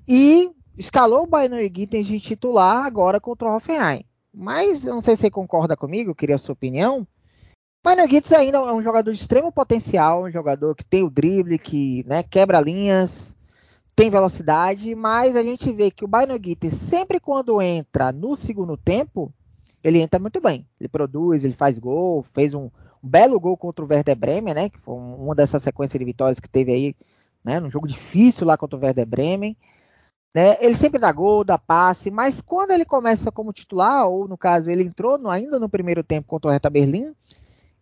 [0.07, 4.05] E escalou o Byron Gittens de titular agora contra o Hoffenheim.
[4.33, 7.07] Mas eu não sei se você concorda comigo, queria a sua opinião.
[7.83, 11.57] Byron Gittens ainda é um jogador de extremo potencial, um jogador que tem o drible,
[11.57, 13.35] que né, quebra linhas,
[13.95, 18.77] tem velocidade, mas a gente vê que o Byron Gittens sempre quando entra no segundo
[18.77, 19.33] tempo,
[19.83, 20.65] ele entra muito bem.
[20.79, 22.65] Ele produz, ele faz gol, fez um,
[23.03, 24.69] um belo gol contra o Werder Bremen, né?
[24.69, 26.95] Que foi uma dessas sequências de vitórias que teve aí,
[27.43, 27.59] né?
[27.59, 29.57] Num jogo difícil lá contra o Werder Bremen.
[30.33, 30.57] Né?
[30.61, 34.71] Ele sempre dá gol, dá passe, mas quando ele começa como titular, ou no caso
[34.71, 37.13] ele entrou no, ainda no primeiro tempo contra o Hertha Berlim,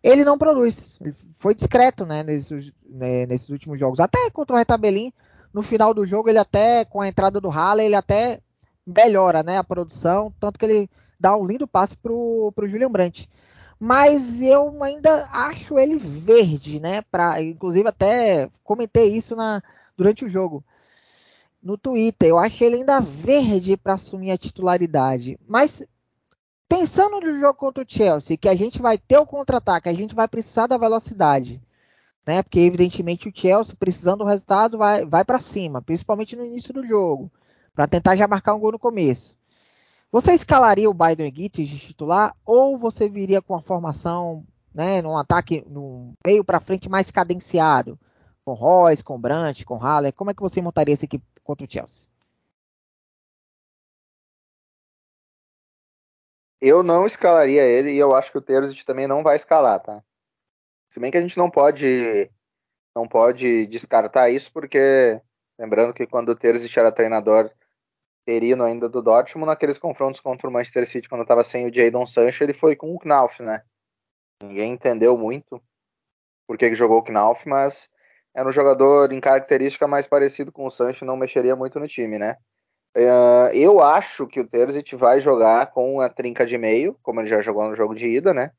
[0.02, 0.98] ele não produz.
[1.00, 4.00] Ele foi discreto, né, nesses, né, nesses últimos jogos.
[4.00, 5.12] Até contra o Hertha Berlim,
[5.52, 8.40] no final do jogo, ele até, com a entrada do Haller, ele até
[8.86, 10.90] melhora, né, a produção, tanto que ele
[11.22, 13.30] dá um lindo passe pro, pro Julian Brandt.
[13.78, 17.02] Mas eu ainda acho ele verde, né?
[17.02, 19.62] Pra, inclusive até comentei isso na,
[19.96, 20.64] durante o jogo
[21.62, 22.28] no Twitter.
[22.28, 25.38] Eu acho ele ainda verde para assumir a titularidade.
[25.48, 25.84] Mas
[26.68, 30.14] pensando no jogo contra o Chelsea, que a gente vai ter o contra-ataque, a gente
[30.14, 31.60] vai precisar da velocidade,
[32.26, 32.42] né?
[32.42, 36.86] Porque evidentemente o Chelsea precisando do resultado vai, vai para cima, principalmente no início do
[36.86, 37.30] jogo,
[37.74, 39.36] para tentar já marcar um gol no começo.
[40.12, 45.16] Você escalaria o Biden Gittins de titular ou você viria com a formação, né, num
[45.16, 47.98] ataque no meio para frente mais cadenciado,
[48.44, 50.12] com Royce, com Brandt, com Haller?
[50.12, 52.12] Como é que você montaria essa equipe contra o Chelsea?
[56.62, 60.02] eu não escalaria ele e eu acho que o Terzic também não vai escalar, tá?
[60.88, 62.30] Se bem que a gente não pode
[62.94, 65.20] não pode descartar isso porque
[65.58, 67.50] lembrando que quando o Terzic era treinador
[68.22, 72.06] interino ainda do Dortmund, naqueles confrontos contra o Manchester City quando estava sem o Jadon
[72.06, 73.62] Sancho, ele foi com o Knauf, né?
[74.42, 75.62] Ninguém entendeu muito
[76.46, 77.90] por que jogou o Knauf, mas
[78.34, 82.18] era um jogador em característica mais parecido com o Sancho, não mexeria muito no time,
[82.18, 82.36] né?
[82.94, 87.28] Uh, eu acho que o Terzic vai jogar com a trinca de meio, como ele
[87.28, 88.52] já jogou no jogo de ida, né?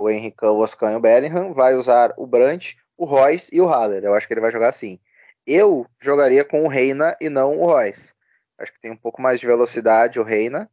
[0.00, 1.52] O Henrique, o Oscan e o Bellingham.
[1.52, 4.04] Vai usar o Brandt, o Royce e o Haller.
[4.04, 4.98] Eu acho que ele vai jogar assim.
[5.46, 8.12] Eu jogaria com o Reina e não o Royce.
[8.58, 10.70] Acho que tem um pouco mais de velocidade o Reina,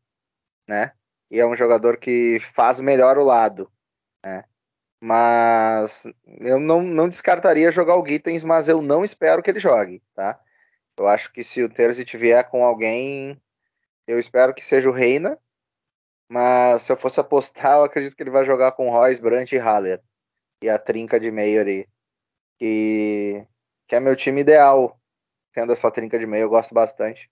[0.68, 0.94] né?
[1.30, 3.72] E é um jogador que faz melhor o lado,
[4.24, 4.46] né?
[5.02, 6.06] Mas
[6.40, 10.40] eu não, não descartaria jogar o Gittens, mas eu não espero que ele jogue, tá?
[10.98, 13.42] Eu acho que se o Terzic vier com alguém,
[14.08, 15.38] eu espero que seja o Reina.
[16.30, 19.60] Mas se eu fosse apostar, eu acredito que ele vai jogar com Royce, Brandt e
[19.60, 20.02] Haller.
[20.64, 21.88] E a trinca de meio ali.
[22.58, 23.46] Que,
[23.88, 25.00] que é meu time ideal.
[25.54, 27.30] Tendo essa trinca de meio, eu gosto bastante.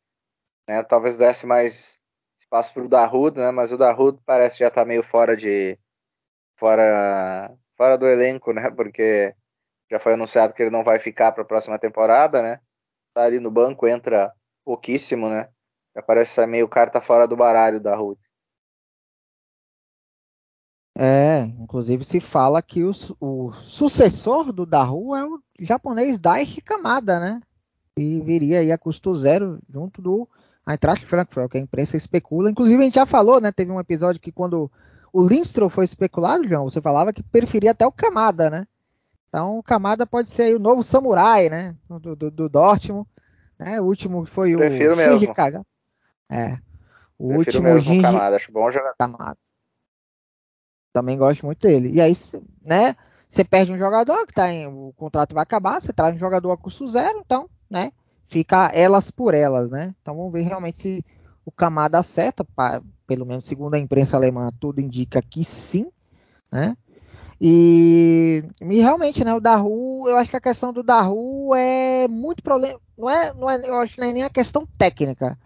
[0.67, 0.83] Né?
[0.83, 1.99] Talvez desse mais
[2.39, 3.51] espaço para o Darudo, né?
[3.51, 5.77] Mas o Darudo parece já estar tá meio fora de.
[6.57, 8.69] Fora, fora do elenco, né?
[8.69, 9.35] Porque
[9.89, 12.59] já foi anunciado que ele não vai ficar para a próxima temporada, né?
[13.13, 15.49] tá ali no banco, entra pouquíssimo, né?
[15.95, 18.19] Já parece meio carta fora do baralho da Ruth.
[20.97, 27.19] É, inclusive se fala que o, o sucessor do Daru é o japonês Daichi Kamada,
[27.19, 27.41] né?
[27.97, 30.29] E viria aí a custo zero junto do
[30.65, 32.49] Eintracht Frankfurt, que a imprensa especula.
[32.51, 33.51] Inclusive a gente já falou, né?
[33.51, 34.71] Teve um episódio que quando
[35.11, 38.67] o Lindstrom foi especulado, João, você falava que preferia até o Kamada, né?
[39.27, 41.75] Então o Kamada pode ser o novo samurai, né?
[41.89, 43.07] Do, do, do Dortmund.
[43.57, 43.79] Né?
[43.79, 45.13] O último foi Prefiro o mesmo.
[45.13, 45.65] Shinji Kaga.
[46.29, 46.57] É.
[47.17, 48.95] O Prefiro último mesmo Shinji Kamada, acho bom jogador.
[48.97, 49.37] Kamada.
[50.93, 51.91] Também gosto muito dele.
[51.93, 52.13] E aí,
[52.61, 52.95] né?
[53.27, 56.51] Você perde um jogador que tá em, o contrato vai acabar, você traz um jogador
[56.51, 57.93] a custo zero, então, né?
[58.31, 59.93] Fica elas por elas, né?
[60.01, 61.05] Então vamos ver realmente se
[61.45, 62.47] o Kamada acerta,
[63.05, 65.91] pelo menos segundo a imprensa alemã, tudo indica que sim,
[66.49, 66.77] né?
[67.41, 72.41] E, e, realmente, né, o Daru, eu acho que a questão do Daru é muito
[72.41, 75.37] problema, não é, não é, eu acho que é nem a questão técnica,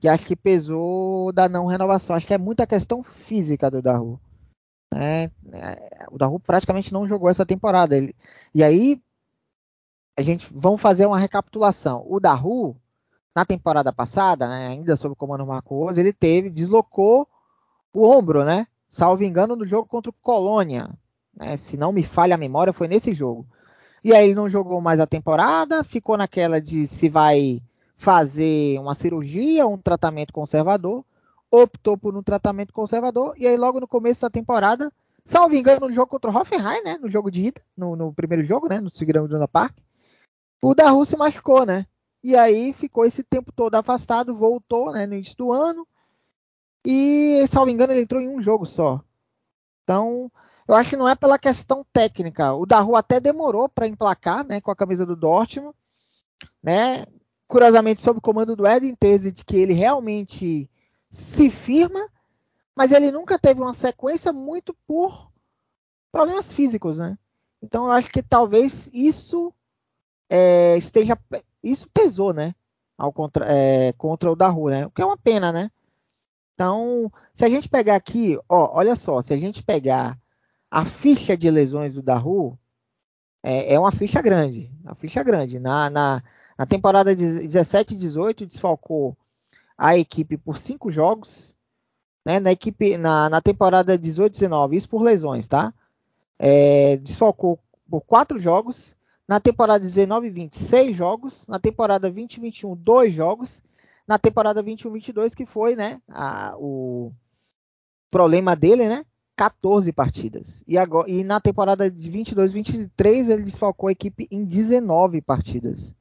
[0.00, 4.18] que acho que pesou da não renovação, acho que é muita questão física do Daru.
[4.92, 7.96] É, é, o Daru praticamente não jogou essa temporada.
[7.96, 8.12] Ele,
[8.52, 9.00] e aí,
[10.16, 12.04] a gente vamos fazer uma recapitulação.
[12.08, 12.76] O Daru,
[13.34, 17.28] na temporada passada, né, ainda sob o comando Marcos, ele teve, deslocou
[17.92, 18.66] o ombro, né?
[18.88, 20.90] Salvo engano, no jogo contra o Colônia
[21.36, 21.56] né?
[21.56, 23.46] Se não me falha a memória, foi nesse jogo.
[24.02, 27.60] E aí ele não jogou mais a temporada, ficou naquela de se vai
[27.96, 31.04] fazer uma cirurgia, um tratamento conservador,
[31.50, 34.92] optou por um tratamento conservador, e aí logo no começo da temporada,
[35.24, 36.98] salvo engano, no jogo contra o Hoffenheim, né?
[37.00, 38.80] No jogo de ida, no, no primeiro jogo, né?
[38.80, 39.74] No segundo Luna Park,
[40.70, 41.86] o da Rússia machucou, né?
[42.22, 45.06] E aí ficou esse tempo todo afastado, voltou, né?
[45.06, 45.86] No início do ano.
[46.86, 49.02] E, salvo engano, ele entrou em um jogo só.
[49.82, 50.32] Então,
[50.66, 52.54] eu acho que não é pela questão técnica.
[52.54, 55.76] O Daru até demorou para emplacar, né, com a camisa do Dortmund,
[56.62, 57.04] né?
[57.46, 58.96] Curiosamente, sob o comando do Edin
[59.34, 60.68] de que ele realmente
[61.10, 62.08] se firma,
[62.74, 65.30] mas ele nunca teve uma sequência muito por
[66.10, 67.18] problemas físicos, né?
[67.62, 69.52] Então eu acho que talvez isso
[70.28, 71.18] é, esteja,
[71.62, 72.54] isso pesou, né?
[72.96, 74.86] Ao contra, é, contra o Daru, né?
[74.86, 75.70] O que é uma pena, né?
[76.54, 80.18] Então, se a gente pegar aqui, ó, olha só, se a gente pegar
[80.70, 82.58] a ficha de lesões do Daru
[83.42, 84.72] é, é uma ficha grande.
[84.82, 85.58] Uma ficha grande.
[85.58, 86.22] Na, na,
[86.56, 89.16] na temporada de 17 e 18, desfalcou
[89.76, 91.54] a equipe por cinco jogos.
[92.24, 92.40] Né?
[92.40, 95.74] Na, equipe, na, na temporada 18 e 19, isso por lesões, tá?
[96.38, 97.58] É, desfalcou
[97.88, 98.96] por quatro jogos.
[99.26, 101.46] Na temporada 19 e 20, seis jogos.
[101.46, 103.62] Na temporada 20 e 21, dois jogos.
[104.06, 107.10] Na temporada 21 e 22, que foi né, a, o
[108.10, 109.04] problema dele, né?
[109.36, 110.62] 14 partidas.
[110.68, 115.94] E, agora, e na temporada de 22-23 ele desfalcou a equipe em 19 partidas.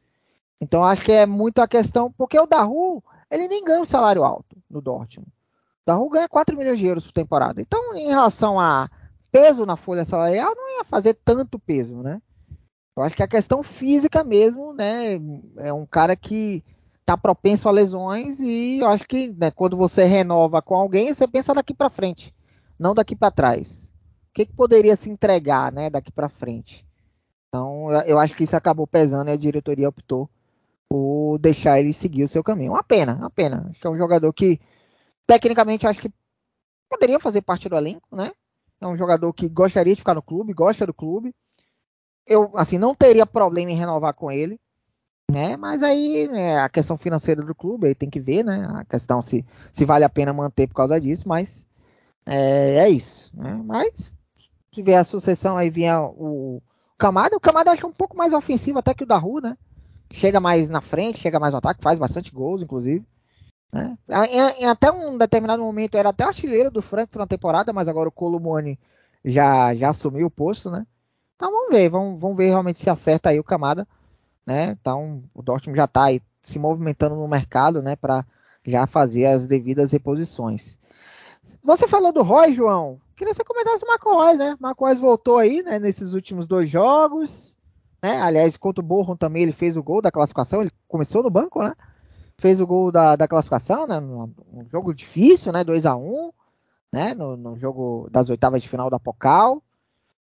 [0.61, 4.23] Então acho que é muito a questão, porque o Daru, ele nem ganha um salário
[4.23, 5.29] alto no Dortmund.
[5.29, 7.59] O Daru ganha 4 milhões de euros por temporada.
[7.59, 8.89] Então, em relação a
[9.31, 12.21] peso na folha salarial, não ia fazer tanto peso, né?
[12.95, 15.19] Eu acho que a questão física mesmo, né?
[15.57, 16.63] É um cara que
[17.05, 21.27] tá propenso a lesões e eu acho que né, quando você renova com alguém, você
[21.27, 22.33] pensa daqui para frente
[22.83, 23.93] não daqui para trás.
[24.29, 26.85] O que, que, poderia se entregar né, daqui para frente?
[27.47, 30.29] Então, eu acho que isso acabou pesando e a diretoria optou
[30.89, 32.71] por deixar ele seguir o seu caminho.
[32.71, 33.67] Uma pena, uma pena.
[33.69, 34.59] Acho que é um jogador que,
[35.27, 36.11] tecnicamente, eu acho que
[36.89, 38.31] poderia fazer parte do elenco, né?
[38.81, 41.33] É um jogador que gostaria de ficar no clube, gosta do clube.
[42.25, 44.59] Eu, assim, não teria problema em renovar com ele,
[45.31, 45.57] né?
[45.57, 48.67] Mas aí né, a questão financeira do clube aí tem que ver, né?
[48.75, 51.67] A questão se, se vale a pena manter por causa disso, mas
[52.25, 53.61] é, é isso, né?
[53.65, 54.11] Mas
[54.73, 56.61] se vier a sucessão aí vier o,
[56.97, 59.57] Camada, o Camada acho um pouco mais ofensivo até que o da Rua, né?
[60.11, 63.05] Chega mais na frente, chega mais no ataque, faz bastante gols, inclusive.
[63.71, 63.97] Né?
[64.29, 68.07] Em, em, até um determinado momento era até artilheiro do Franco na temporada, mas agora
[68.07, 68.79] o Colomone
[69.25, 70.85] já, já assumiu o posto, né?
[71.43, 73.85] Então vamos ver, vamos, vamos ver realmente se acerta aí o Camada,
[74.45, 74.77] né?
[74.79, 77.97] Então o Dortmund já está aí se movimentando no mercado, né?
[77.97, 78.25] Para
[78.65, 80.79] já fazer as devidas reposições.
[81.61, 82.97] Você falou do Roy, João.
[83.17, 84.55] Queria que você comentasse o Marco Reus, né?
[84.57, 85.79] Marco Reus voltou aí, né?
[85.79, 87.57] Nesses últimos dois jogos,
[88.01, 88.21] né?
[88.21, 90.61] Aliás, contra o Borrom também ele fez o gol da classificação.
[90.61, 91.73] Ele começou no banco, né?
[92.37, 93.99] fez o gol da, da classificação, né?
[93.99, 95.61] Um jogo difícil, né?
[95.65, 96.31] 2 a 1
[96.89, 97.13] né?
[97.13, 99.61] No, no, jogo das oitavas de final da Pocal.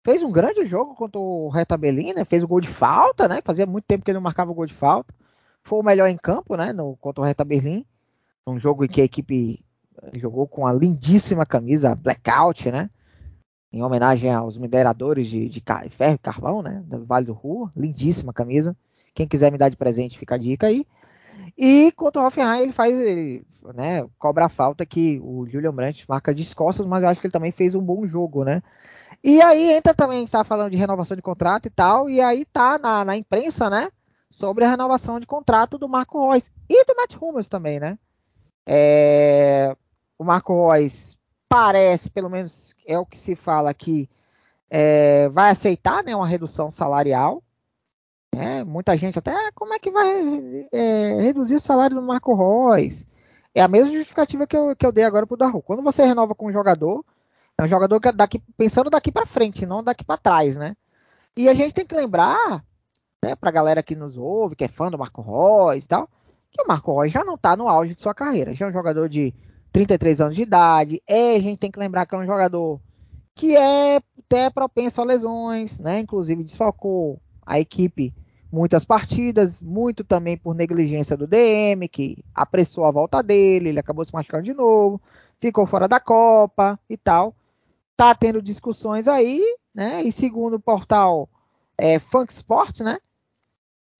[0.03, 2.25] Fez um grande jogo contra o Reta Belin, né?
[2.25, 3.39] Fez o gol de falta, né?
[3.43, 5.13] Fazia muito tempo que ele não marcava o gol de falta.
[5.63, 6.73] Foi o melhor em campo, né?
[6.73, 7.85] No, contra o Reta Berlim.
[8.47, 9.63] Um jogo em que a equipe
[10.13, 12.89] jogou com a lindíssima camisa Blackout, né?
[13.71, 16.83] Em homenagem aos mineradores de, de ferro e carvão, né?
[16.85, 17.71] Do Vale do Rua.
[17.75, 18.75] Lindíssima camisa.
[19.13, 20.85] Quem quiser me dar de presente, fica a dica aí.
[21.57, 26.05] E contra o Hoffenheim ele faz, ele, né, cobra a falta que o Julian Brandt
[26.07, 28.63] marca de costas, mas eu acho que ele também fez um bom jogo, né?
[29.23, 32.79] E aí entra também, estava falando de renovação de contrato e tal, e aí tá
[32.79, 33.89] na, na imprensa, né,
[34.31, 37.99] sobre a renovação de contrato do Marco Reus e do Matt Hummels também, né?
[38.65, 39.75] É,
[40.17, 44.09] o Marco Reus parece, pelo menos é o que se fala aqui,
[44.69, 47.43] é, vai aceitar né, uma redução salarial,
[48.33, 52.33] é, muita gente até, ah, como é que vai é, reduzir o salário do Marco
[52.33, 53.05] Reus?
[53.53, 55.61] É a mesma justificativa que eu, que eu dei agora pro Daru.
[55.61, 57.03] Quando você renova com um jogador,
[57.57, 60.75] é um jogador é daqui, pensando daqui para frente, não daqui para trás, né?
[61.37, 62.63] E a gente tem que lembrar,
[63.23, 66.09] né, pra galera que nos ouve, que é fã do Marco Reus e tal,
[66.51, 68.53] que o Marco Reus já não tá no auge de sua carreira.
[68.53, 69.33] Já é um jogador de
[69.71, 71.01] 33 anos de idade.
[71.07, 72.81] É, a gente tem que lembrar que é um jogador
[73.33, 75.99] que é até propenso a lesões, né?
[75.99, 78.13] Inclusive desfalcou a equipe
[78.51, 84.03] muitas partidas, muito também por negligência do DM, que apressou a volta dele, ele acabou
[84.03, 85.01] se machucando de novo,
[85.39, 87.33] ficou fora da Copa e tal.
[87.95, 89.41] Tá tendo discussões aí,
[89.73, 90.03] né?
[90.03, 91.29] E segundo o portal
[91.77, 92.99] é, Funk Sport, né?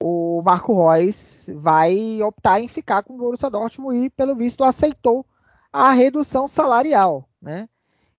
[0.01, 5.25] O Marco Reus vai optar em ficar com o Borussia Dortmund e, pelo visto, aceitou
[5.71, 7.69] a redução salarial, né?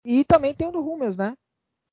[0.04, 1.36] E também tem o do Hummels, né?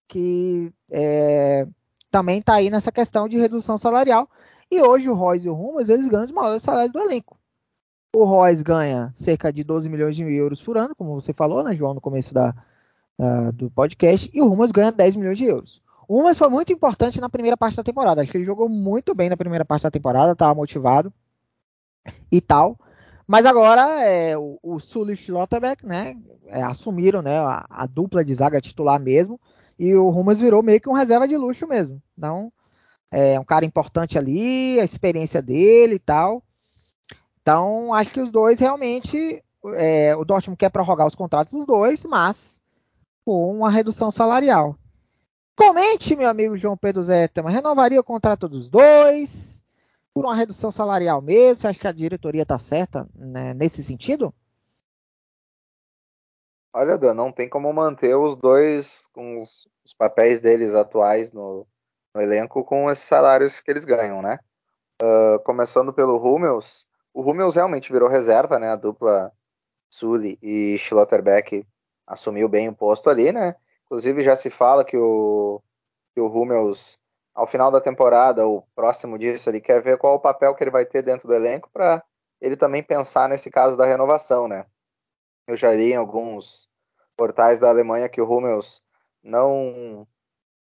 [0.08, 1.68] Que é,
[2.10, 4.30] também está aí nessa questão de redução salarial.
[4.72, 7.38] E hoje o Royce e o Rumas, eles ganham os maiores salários do elenco.
[8.16, 11.76] O Royce ganha cerca de 12 milhões de euros por ano, como você falou, né,
[11.76, 12.56] João, no começo da,
[13.20, 15.82] da do podcast, e o Rumas ganha 10 milhões de euros.
[16.08, 18.22] O Rumas foi muito importante na primeira parte da temporada.
[18.22, 21.14] Acho que ele jogou muito bem na primeira parte da temporada, estava motivado
[22.32, 22.80] e tal.
[23.28, 26.16] Mas agora é, o, o Sully e Schlotterbeck, né,
[26.48, 29.40] é, assumiram né, a, a, dupla de zaga titular mesmo.
[29.78, 32.02] E o Rumas virou meio que um reserva de luxo mesmo.
[32.18, 32.52] Então,
[33.12, 36.42] é um cara importante ali, a experiência dele e tal.
[37.42, 39.44] Então, acho que os dois realmente.
[39.76, 42.59] É, o Dortmund quer prorrogar os contratos dos dois, mas
[43.30, 44.76] com uma redução salarial.
[45.56, 49.64] Comente, meu amigo João Pedro Zétama, renovaria o contrato dos dois
[50.12, 51.62] por uma redução salarial mesmo?
[51.62, 54.34] Você acha que a diretoria está certa né, nesse sentido?
[56.74, 61.68] Olha, Dan, não tem como manter os dois com os, os papéis deles atuais no,
[62.16, 64.40] no, elenco com esses salários que eles ganham, né?
[65.00, 68.70] Uh, começando pelo Hummels, o Hummels realmente virou reserva, né?
[68.70, 69.32] A dupla
[69.88, 71.64] Sully e Schlotterbeck
[72.10, 73.56] assumiu bem o posto ali, né?
[73.86, 75.62] Inclusive já se fala que o,
[76.14, 76.98] que o Hummels,
[77.34, 80.72] ao final da temporada, ou próximo disso, ele quer ver qual o papel que ele
[80.72, 82.04] vai ter dentro do elenco para
[82.42, 84.66] ele também pensar nesse caso da renovação, né?
[85.48, 86.68] Eu já li em alguns
[87.16, 88.82] portais da Alemanha que o Hummels
[89.22, 90.08] não,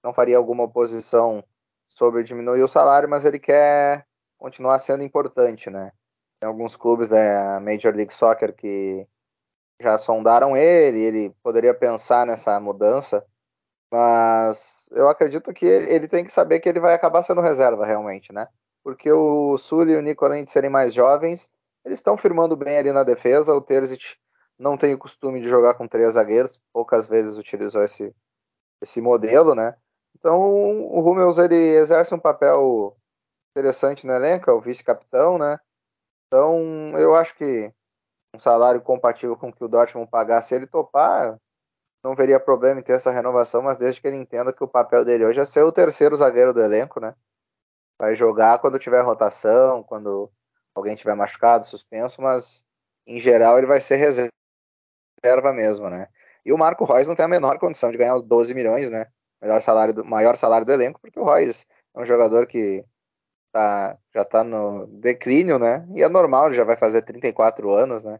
[0.03, 1.43] não faria alguma oposição
[1.87, 4.05] sobre diminuir o salário, mas ele quer
[4.37, 5.91] continuar sendo importante, né?
[6.39, 9.07] Tem alguns clubes da Major League Soccer que
[9.81, 13.23] já sondaram ele, ele poderia pensar nessa mudança,
[13.91, 18.33] mas eu acredito que ele tem que saber que ele vai acabar sendo reserva realmente,
[18.33, 18.47] né?
[18.83, 21.49] Porque o Sully e o Nico, além de serem mais jovens,
[21.85, 23.53] eles estão firmando bem ali na defesa.
[23.53, 24.15] O Terzic
[24.57, 28.13] não tem o costume de jogar com três zagueiros, poucas vezes utilizou esse,
[28.81, 29.75] esse modelo, né?
[30.17, 32.97] Então o Hummels ele exerce um papel
[33.51, 35.59] interessante no elenco, é o vice-capitão, né?
[36.27, 37.71] Então eu acho que
[38.37, 41.37] um salário compatível com o que o Dortmund pagasse ele topar,
[42.03, 45.03] não veria problema em ter essa renovação, mas desde que ele entenda que o papel
[45.03, 47.15] dele hoje é ser o terceiro zagueiro do elenco, né?
[47.99, 50.31] Vai jogar quando tiver rotação, quando
[50.75, 52.63] alguém tiver machucado, suspenso, mas
[53.07, 56.07] em geral ele vai ser reserva mesmo, né?
[56.45, 59.07] E o Marco Reus não tem a menor condição de ganhar os 12 milhões, né?
[59.41, 61.65] Melhor salário do, maior salário do elenco, porque o Reus
[61.95, 62.85] é um jogador que
[63.51, 65.87] tá, já está no declínio, né?
[65.95, 68.19] E é normal, ele já vai fazer 34 anos, né?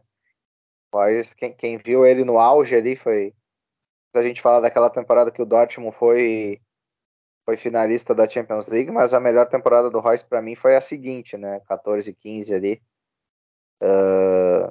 [0.92, 3.34] Mas quem, quem viu ele no auge ali foi.
[4.14, 6.60] A gente fala daquela temporada que o Dortmund foi
[7.44, 10.82] foi finalista da Champions League, mas a melhor temporada do Royce para mim foi a
[10.82, 11.60] seguinte, né?
[11.66, 12.82] 14 15 ali.
[13.82, 14.70] Uh,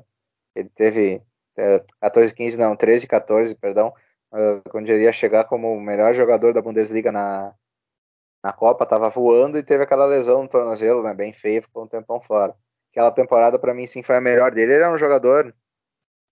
[0.56, 1.24] ele teve
[1.58, 3.94] uh, 14 15 não, 13 14, perdão,
[4.32, 7.54] uh, quando ele ia chegar como o melhor jogador da Bundesliga na
[8.44, 11.14] na Copa, tava voando e teve aquela lesão no tornozelo, né?
[11.14, 12.56] Bem feia, ficou um tempão fora.
[12.92, 14.74] Aquela temporada para mim sim foi a melhor dele.
[14.74, 15.54] Ele era um jogador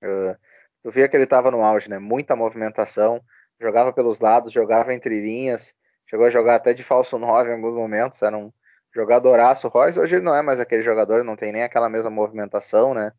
[0.06, 0.38] Uh,
[0.84, 1.97] tu via que ele estava no auge, né?
[1.99, 3.22] Muita movimentação,
[3.60, 5.74] jogava pelos lados, jogava entre linhas,
[6.08, 8.51] chegou a jogar até de falso 9 em alguns momentos, era um
[8.93, 9.68] jogadoraço.
[9.68, 13.12] Royce hoje ele não é mais aquele jogador, não tem nem aquela mesma movimentação, né?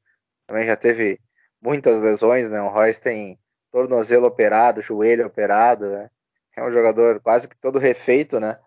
[0.47, 1.20] Também já teve
[1.61, 2.61] muitas lesões, né?
[2.62, 3.39] O Royce tem
[3.70, 6.11] tornozelo operado, joelho operado, né?
[6.57, 8.59] É um jogador quase que todo refeito, né?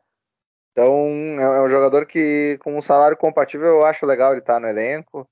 [0.71, 0.95] Então
[1.39, 4.67] é um jogador que com um salário compatível eu acho legal ele estar tá no
[4.67, 5.27] elenco.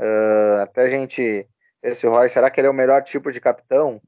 [0.00, 1.48] Uh, até a gente
[1.86, 4.00] esse Roy, será que ele é o melhor tipo de capitão?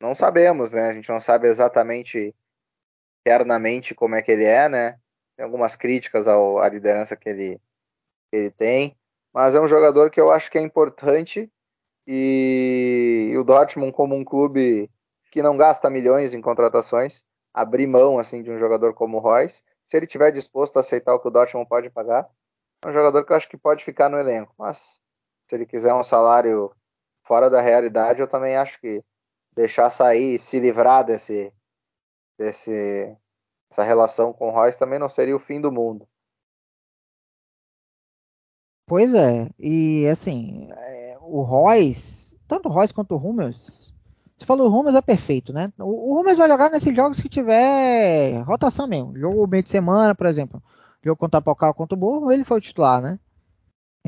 [0.00, 0.88] Não sabemos, né?
[0.88, 2.34] A gente não sabe exatamente
[3.20, 4.98] internamente como é que ele é, né?
[5.36, 7.60] Tem algumas críticas ao, à liderança que ele,
[8.30, 8.96] que ele tem,
[9.32, 11.50] mas é um jogador que eu acho que é importante
[12.06, 14.90] e, e o Dortmund como um clube
[15.30, 19.62] que não gasta milhões em contratações, abrir mão assim de um jogador como o Royce,
[19.84, 22.28] se ele tiver disposto a aceitar o que o Dortmund pode pagar,
[22.82, 25.02] é um jogador que eu acho que pode ficar no elenco, mas
[25.46, 26.72] se ele quiser um salário
[27.28, 29.04] fora da realidade, eu também acho que
[29.54, 31.52] deixar sair, se livrar desse,
[32.38, 33.14] desse
[33.70, 36.08] essa relação com o Royce também não seria o fim do mundo.
[38.86, 43.92] Pois é, e assim, é, o Royce, tanto o Royce quanto o Hummels,
[44.34, 45.70] você falou o Hummels é perfeito, né?
[45.78, 49.18] O, o vai jogar nesses jogos que tiver rotação mesmo.
[49.18, 50.62] Jogo meio de semana, por exemplo,
[51.04, 53.18] jogo contra o Pocal contra o Burro, ele foi o titular, né?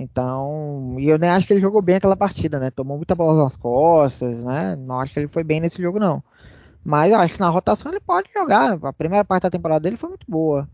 [0.02, 2.70] Então, e eu nem acho que ele jogou bem aquela partida, né?
[2.70, 4.74] Tomou muita bola nas costas, né?
[4.74, 6.24] Não acho que ele foi bem nesse jogo, não.
[6.82, 8.78] Mas eu acho que na rotação ele pode jogar.
[8.82, 10.66] A primeira parte da temporada dele foi muito boa.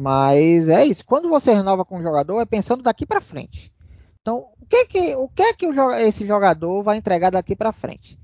[0.00, 1.04] Mas é isso.
[1.04, 3.74] Quando você renova com um jogador, é pensando daqui para frente.
[4.20, 5.66] Então, o que que, o que, que
[6.06, 8.20] esse jogador vai entregar daqui para frente?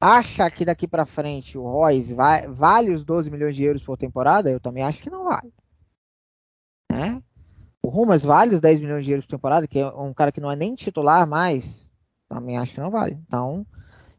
[0.00, 3.98] Acha que daqui para frente o Royce vai, vale os 12 milhões de euros por
[3.98, 4.48] temporada?
[4.48, 5.52] Eu também acho que não vale.
[6.92, 7.20] Né?
[7.84, 10.40] O Rumas vale os 10 milhões de euros por temporada, que é um cara que
[10.40, 11.92] não é nem titular mais,
[12.26, 13.18] também acho que não vale.
[13.26, 13.66] Então,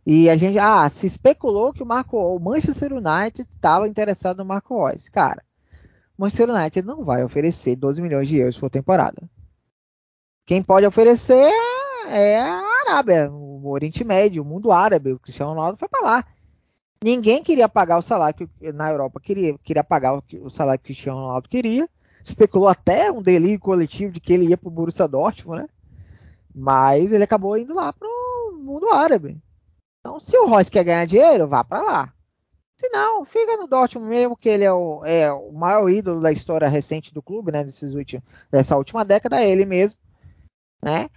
[0.06, 4.46] e a gente, ah, se especulou que o Marco, o Manchester United estava interessado no
[4.46, 5.10] Marco Reus.
[5.10, 5.44] Cara,
[6.16, 9.28] o Manchester United não vai oferecer 12 milhões de euros por temporada.
[10.46, 11.52] Quem pode oferecer
[12.10, 15.14] é a Arábia, o Oriente Médio, o mundo árabe.
[15.14, 16.24] O Cristiano Ronaldo foi para lá.
[17.04, 20.94] Ninguém queria pagar o salário que na Europa queria, queria pagar o, salário que o
[20.94, 21.90] Cristiano Ronaldo queria
[22.30, 25.70] especulou até um delírio coletivo de que ele ia para o Borussia Dortmund, né?
[26.54, 29.38] Mas ele acabou indo lá para o mundo árabe.
[30.00, 32.14] Então, se o Royce quer ganhar dinheiro, vá para lá.
[32.80, 36.32] Se não, fica no Dortmund mesmo, que ele é o, é o maior ídolo da
[36.32, 37.64] história recente do clube, né?
[37.64, 40.00] Desses últimos, dessa última década, é ele mesmo,
[40.84, 41.10] né?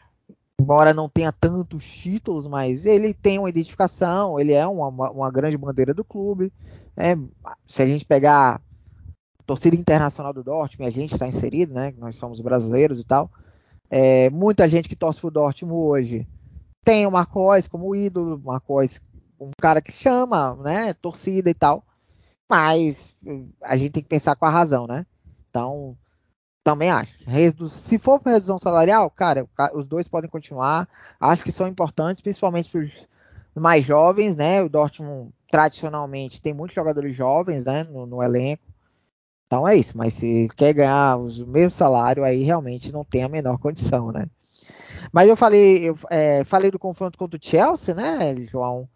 [0.60, 5.56] Embora não tenha tantos títulos, mas ele tem uma identificação, ele é uma, uma grande
[5.56, 6.52] bandeira do clube.
[6.96, 7.16] Né?
[7.66, 8.60] Se a gente pegar
[9.48, 11.94] torcida internacional do Dortmund, a gente está inserido, né?
[11.96, 13.30] Nós somos brasileiros e tal.
[13.88, 16.28] É, muita gente que torce pro Dortmund hoje
[16.84, 19.00] tem o Marcos como ídolo, Marcos
[19.40, 20.92] um cara que chama, né?
[20.92, 21.82] Torcida e tal.
[22.46, 23.16] Mas
[23.62, 25.06] a gente tem que pensar com a razão, né?
[25.48, 25.96] Então,
[26.62, 27.14] também acho.
[27.70, 30.86] Se for para redução salarial, cara, os dois podem continuar.
[31.18, 33.08] Acho que são importantes, principalmente para os
[33.54, 34.62] mais jovens, né?
[34.62, 37.84] O Dortmund tradicionalmente tem muitos jogadores jovens, né?
[37.84, 38.62] No, no elenco.
[39.48, 43.30] Então é isso, mas se quer ganhar o mesmo salário, aí realmente não tem a
[43.30, 44.26] menor condição, né?
[45.10, 48.86] Mas eu falei, eu, é, falei do confronto contra o Chelsea, né, João?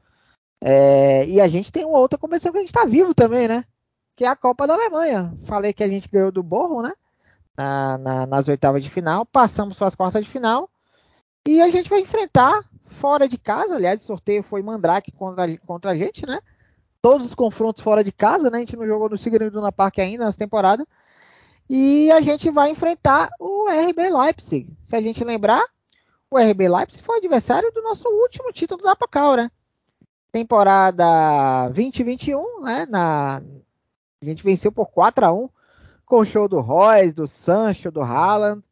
[0.60, 3.64] É, e a gente tem uma outra competição que a gente está vivo também, né?
[4.14, 5.34] Que é a Copa da Alemanha.
[5.44, 6.92] Falei que a gente ganhou do Borro, né?
[7.56, 10.68] Na, na, nas oitavas de final, passamos para as quartas de final
[11.46, 13.76] e a gente vai enfrentar fora de casa.
[13.76, 16.40] Aliás, o sorteio foi Mandrake contra, contra a gente, né?
[17.02, 18.58] Todos os confrontos fora de casa, né?
[18.58, 20.86] A gente não jogou no Signal Iduna Park ainda nessa temporada.
[21.68, 24.68] E a gente vai enfrentar o RB Leipzig.
[24.84, 25.64] Se a gente lembrar,
[26.30, 29.50] o RB Leipzig foi adversário do nosso último título da Pacal, né?
[30.32, 32.86] temporada 2021, né?
[32.88, 35.48] Na, a gente venceu por 4 a 1
[36.06, 38.64] com o show do Royce, do Sancho, do Haaland,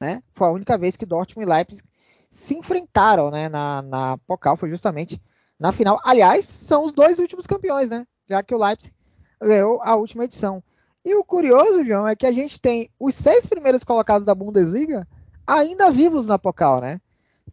[0.00, 0.22] né?
[0.34, 1.86] Foi a única vez que Dortmund e Leipzig
[2.30, 3.48] se enfrentaram, né?
[3.50, 4.18] Na, na
[4.56, 5.20] foi justamente
[5.62, 6.00] na final.
[6.04, 8.04] Aliás, são os dois últimos campeões, né?
[8.28, 8.92] Já que o Leipzig
[9.40, 10.62] ganhou a última edição.
[11.04, 15.06] E o curioso, João, é que a gente tem os seis primeiros colocados da Bundesliga
[15.46, 17.00] ainda vivos na Pokal, né?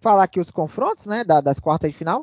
[0.02, 2.22] Falar aqui os confrontos, né, da, das quartas de final.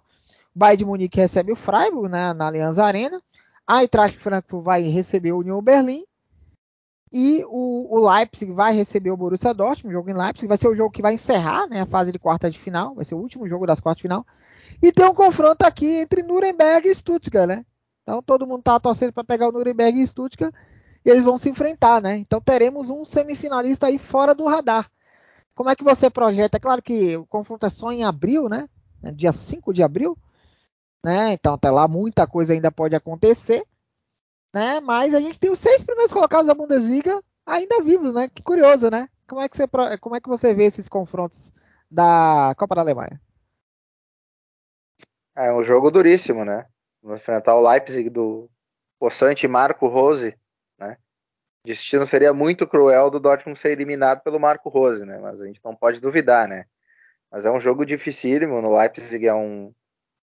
[0.55, 3.22] O Bayern de Munique recebe o Freiburg né, na Allianz Arena.
[3.64, 6.05] A Eintracht Frankfurt vai receber o Union Berlin.
[7.12, 10.49] E o, o, Leipzig vai receber o Borussia Dortmund, jogo em Leipzig.
[10.49, 12.95] Vai ser o jogo que vai encerrar né, a fase de quarta de final.
[12.95, 14.26] Vai ser o último jogo das quartas de final.
[14.82, 17.64] E tem um confronto aqui entre Nuremberg e Stuttgart, né?
[18.02, 20.54] Então todo mundo tá torcendo para pegar o Nuremberg e Stuttgart.
[21.04, 22.16] E eles vão se enfrentar, né?
[22.16, 24.90] Então teremos um semifinalista aí fora do radar.
[25.54, 26.58] Como é que você projeta?
[26.58, 28.68] É claro que o confronto é só em abril, né?
[29.02, 30.16] É dia 5 de abril.
[31.04, 31.32] Né?
[31.32, 33.64] Então até lá muita coisa ainda pode acontecer.
[34.52, 34.80] Né?
[34.80, 38.28] Mas a gente tem os seis primeiros colocados da Bundesliga ainda vivos, né?
[38.28, 39.08] Que curioso, né?
[39.28, 39.66] Como é que você,
[40.00, 41.52] como é que você vê esses confrontos
[41.90, 43.20] da Copa da Alemanha?
[45.37, 46.66] É um jogo duríssimo, né?
[47.03, 48.51] Vamos enfrentar o Leipzig do
[48.99, 50.34] possante Marco Rose,
[50.78, 50.97] né?
[51.62, 55.18] destino seria muito cruel do Dortmund ser eliminado pelo Marco Rose, né?
[55.18, 56.64] Mas a gente não pode duvidar, né?
[57.30, 58.62] Mas é um jogo dificílimo.
[58.62, 59.74] No Leipzig é um,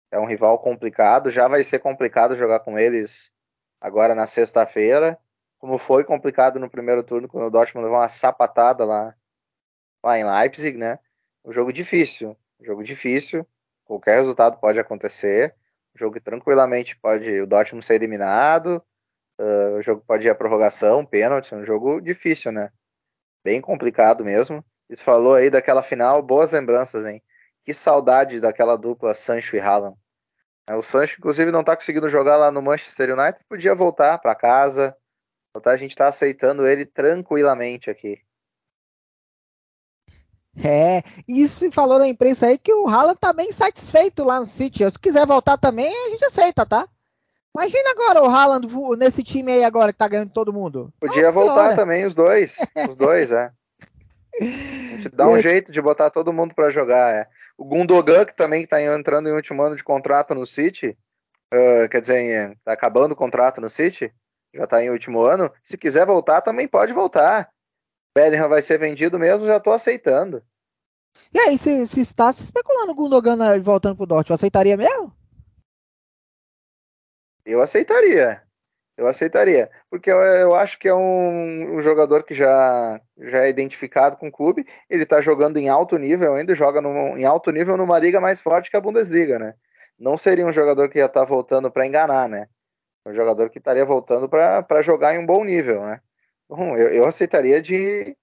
[0.10, 1.30] é um rival complicado.
[1.30, 3.32] Já vai ser complicado jogar com eles
[3.80, 5.20] agora na sexta-feira.
[5.60, 9.16] Como foi complicado no primeiro turno, quando o Dortmund levou uma sapatada lá,
[10.04, 10.98] lá em Leipzig, né?
[11.46, 12.36] Um jogo difícil.
[12.60, 13.46] Um jogo difícil.
[13.96, 15.56] Qualquer resultado pode acontecer.
[15.96, 18.84] Um jogo tranquilamente pode o Dortmund ser eliminado
[19.40, 22.70] Uh, o jogo pode ir à prorrogação, pênalti, é um jogo difícil, né?
[23.44, 24.64] Bem complicado mesmo.
[24.90, 27.22] Você falou aí daquela final, boas lembranças, hein?
[27.66, 29.98] Que saudade daquela dupla Sancho e Haaland.
[30.70, 34.36] É, o Sancho, inclusive, não tá conseguindo jogar lá no Manchester United, podia voltar para
[34.36, 34.96] casa.
[35.66, 38.22] A gente tá aceitando ele tranquilamente aqui.
[40.56, 44.46] É, isso se falou na imprensa aí que o Haaland tá bem satisfeito lá no
[44.46, 44.90] City.
[44.92, 46.88] Se quiser voltar também, a gente aceita, tá?
[47.56, 50.92] Imagina agora o Haaland nesse time aí agora que tá ganhando todo mundo.
[51.00, 51.76] Podia Nossa voltar senhora.
[51.76, 52.58] também os dois.
[52.90, 53.52] Os dois, é.
[54.42, 54.46] A
[54.96, 57.14] gente dá um jeito de botar todo mundo para jogar.
[57.14, 57.28] É.
[57.56, 60.98] O Gundogan, que também está entrando em último ano de contrato no City,
[61.54, 64.12] uh, quer dizer, está acabando o contrato no City,
[64.52, 65.52] já está em último ano.
[65.62, 67.53] Se quiser voltar, também pode voltar.
[68.16, 70.44] Bellingham vai ser vendido mesmo, já estou aceitando.
[71.34, 75.12] E aí, se, se está se especulando o Gundogan voltando pro Dortmund, aceitaria mesmo?
[77.46, 78.42] Eu aceitaria.
[78.96, 79.70] Eu aceitaria.
[79.90, 84.28] Porque eu, eu acho que é um, um, jogador que já, já é identificado com
[84.28, 84.66] o clube.
[84.90, 86.80] Ele está jogando em alto nível ainda, joga
[87.18, 89.56] em alto nível numa liga mais forte que a Bundesliga, né?
[89.98, 92.48] Não seria um jogador que ia estar tá voltando para enganar, né?
[93.06, 96.00] Um jogador que estaria voltando para jogar em um bom nível, né?
[96.48, 98.16] Bom, eu, eu aceitaria de,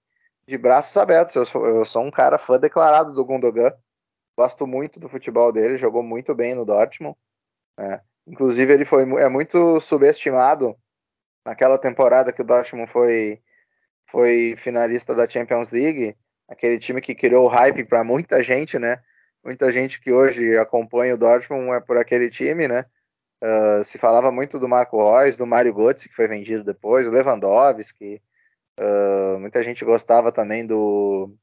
[0.47, 1.35] de braços abertos.
[1.35, 3.73] Eu sou, eu sou um cara fã declarado do Gundogan.
[4.37, 7.17] Gosto muito do futebol dele, jogou muito bem no Dortmund.
[7.77, 8.01] Né?
[8.25, 10.75] Inclusive, ele foi, é muito subestimado
[11.45, 13.41] naquela temporada que o Dortmund foi,
[14.05, 16.15] foi finalista da Champions League,
[16.47, 19.01] aquele time que criou hype para muita gente, né?
[19.43, 22.85] Muita gente que hoje acompanha o Dortmund é por aquele time, né?
[23.43, 27.11] Uh, se falava muito do Marco Reus, do Mário Götze, que foi vendido depois, o
[27.11, 28.21] Lewandowski.
[28.79, 31.35] Uh, muita gente gostava também do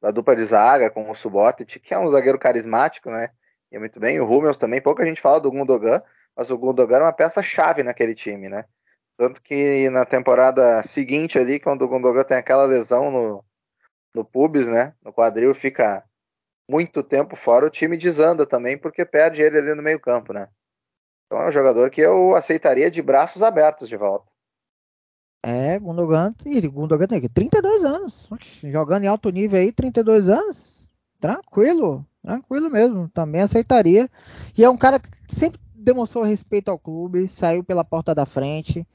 [0.00, 3.30] da dupla de zaga com o Subotic, que é um zagueiro carismático, né?
[3.72, 4.20] e muito bem.
[4.20, 6.02] O Hummels também, pouca gente fala do Gundogan,
[6.36, 8.66] mas o Gundogan é uma peça-chave naquele time, né?
[9.16, 13.44] Tanto que na temporada seguinte ali, quando o Gundogan tem aquela lesão no,
[14.14, 14.94] no pubis, né?
[15.02, 16.04] No quadril, fica
[16.68, 20.48] muito tempo fora, o time desanda também, porque perde ele ali no meio campo, né?
[21.32, 24.26] Então é um jogador que eu aceitaria de braços abertos de volta.
[25.42, 28.28] É, Gundogan, e Gundogan tem 32 anos,
[28.62, 30.86] jogando em alto nível aí, 32 anos,
[31.18, 34.10] tranquilo, Tranquilo mesmo, também aceitaria.
[34.56, 38.86] E é um cara que sempre demonstrou respeito ao clube, saiu pela porta da frente,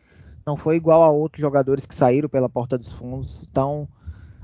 [0.45, 3.43] não foi igual a outros jogadores que saíram pela porta dos fundos.
[3.49, 3.88] Então,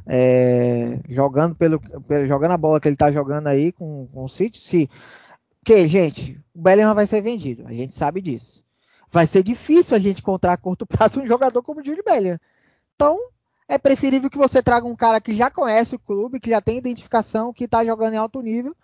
[0.05, 4.29] é, jogando pelo, pelo, jogando a bola que ele está jogando aí com, com o
[4.29, 4.89] City, se
[5.63, 8.63] que gente, o Bellingham vai ser vendido, a gente sabe disso.
[9.11, 12.39] Vai ser difícil a gente encontrar a curto prazo um jogador como o Jude Bellingham.
[12.95, 13.17] Então,
[13.67, 16.77] é preferível que você traga um cara que já conhece o clube, que já tem
[16.77, 18.75] identificação, que está jogando em alto nível,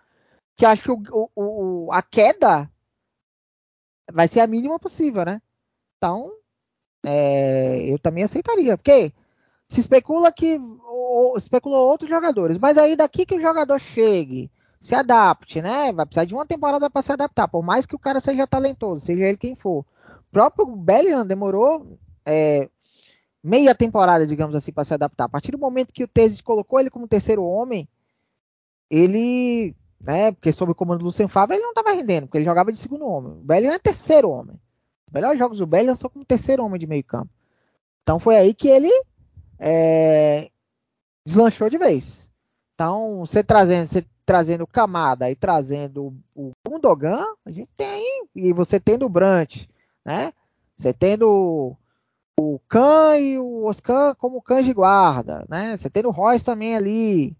[0.56, 2.70] que acho que o, o, a queda
[4.12, 5.40] vai ser a mínima possível, né?
[5.96, 6.32] Então,
[7.04, 9.12] é, eu também aceitaria, porque
[9.68, 14.50] se especula que ou, especulou outros jogadores, mas aí daqui que o jogador chegue,
[14.80, 15.92] se adapte, né?
[15.92, 19.04] Vai precisar de uma temporada para se adaptar, por mais que o cara seja talentoso,
[19.04, 19.80] seja ele quem for.
[19.80, 22.68] O próprio Bellingham demorou é,
[23.42, 25.24] meia temporada, digamos assim, para se adaptar.
[25.24, 27.88] A partir do momento que o Tese colocou ele como terceiro homem,
[28.88, 32.44] ele, né, porque sob o comando do Lucien Favre, ele não estava rendendo, porque ele
[32.44, 33.32] jogava de segundo homem.
[33.32, 34.56] O Bellingham é terceiro homem.
[35.06, 37.30] Os melhores jogos do Bellingham são como terceiro homem de meio campo.
[38.02, 38.90] Então foi aí que ele
[39.58, 40.50] é,
[41.24, 42.19] deslanchou de vez.
[42.80, 48.80] Então, você trazendo, você trazendo Camada e trazendo o Gundogan, a gente tem e você
[48.80, 49.66] tendo o Brant,
[50.02, 50.32] né?
[50.74, 51.76] Você tendo
[52.38, 55.76] o Khan e o Oscan como cães de guarda, né?
[55.76, 57.36] Você tendo o Royce também ali.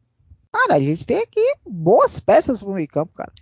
[0.53, 3.33] Cara, a gente tem aqui boas peças para o meio campo, cara.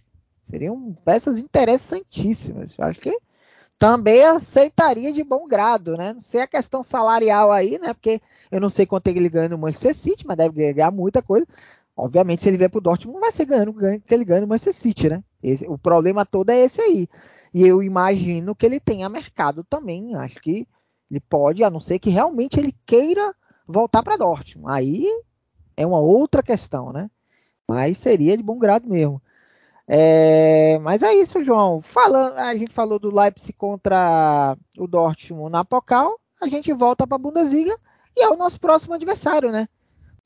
[0.49, 2.79] Seriam peças interessantíssimas.
[2.79, 3.19] Eu acho que
[3.77, 6.13] também aceitaria de bom grado, né?
[6.13, 7.93] Não sei a questão salarial aí, né?
[7.93, 8.21] Porque
[8.53, 11.45] eu não sei quanto ele ganha no Manchester City, mas deve ganhar muita coisa.
[11.99, 14.47] Obviamente, se ele vier pro Dortmund, não vai ser ganhando o que ele ganha no
[14.47, 15.25] Manchester City, né?
[15.43, 17.09] Esse, o problema todo é esse aí.
[17.53, 20.15] E eu imagino que ele tenha mercado também.
[20.15, 20.69] Acho que
[21.11, 23.35] ele pode, a não ser que realmente ele queira
[23.67, 24.73] voltar para Dortmund.
[24.73, 25.09] Aí
[25.77, 27.11] é uma outra questão, né?
[27.67, 29.21] Mas seria de bom grado mesmo.
[29.89, 31.81] É, mas é isso, João.
[31.81, 36.17] Falando, a gente falou do Leipzig contra o Dortmund na Pokal.
[36.41, 37.77] A gente volta para a Bundesliga
[38.17, 39.69] e é o nosso próximo adversário, né?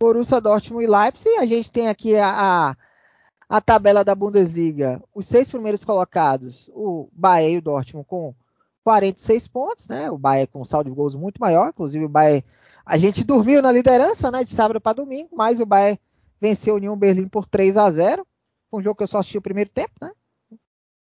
[0.03, 1.36] Borussia Dortmund e Leipzig.
[1.36, 2.76] A gente tem aqui a, a,
[3.48, 5.00] a tabela da Bundesliga.
[5.14, 8.34] Os seis primeiros colocados, o Bayern e o Dortmund com
[8.82, 10.11] 46 pontos, né?
[10.11, 11.68] O Bayern com um saldo de gols muito maior.
[11.68, 12.44] Inclusive o Bayern,
[12.84, 14.42] a gente dormiu na liderança, né?
[14.42, 16.00] De sábado para domingo, mas o Bayern
[16.40, 18.26] venceu o União Berlim por 3 a 0.
[18.72, 20.11] Foi um jogo que eu só assisti o primeiro tempo, né?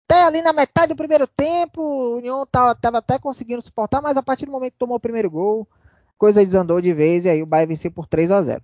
[0.06, 4.18] Até ali na metade do primeiro tempo, o União tava, tava até conseguindo suportar, mas
[4.18, 5.66] a partir do momento que tomou o primeiro gol,
[6.18, 8.62] coisa desandou de vez e aí o Bayern venceu por 3 a 0.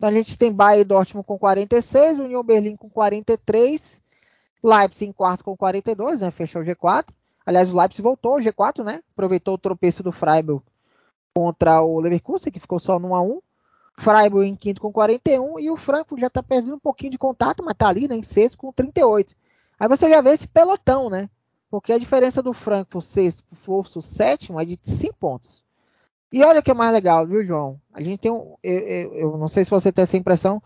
[0.00, 4.00] Então a gente tem Bayern e Dortmund com 46, União Berlim com 43,
[4.64, 6.30] Leipzig em quarto com 42, né?
[6.30, 7.08] Fechou o G4.
[7.44, 9.02] Aliás, o Leipzig voltou ao G4, né?
[9.12, 10.64] Aproveitou o tropeço do Freiburg
[11.34, 13.42] contra o Leverkusen, que ficou só no 1 a 1.
[13.98, 17.62] Freiburg em quinto com 41 e o Frankfurt já está perdendo um pouquinho de contato,
[17.62, 19.36] mas está ali né, em sexto com 38.
[19.78, 21.28] Aí você já vê esse pelotão, né?
[21.70, 25.62] Porque a diferença do Frankfurt sexto para o Forço sétimo é de 5 pontos.
[26.32, 27.80] E olha que é mais legal, viu, João?
[27.92, 28.56] A gente tem um.
[28.62, 30.62] Eu, eu, eu não sei se você tem essa impressão.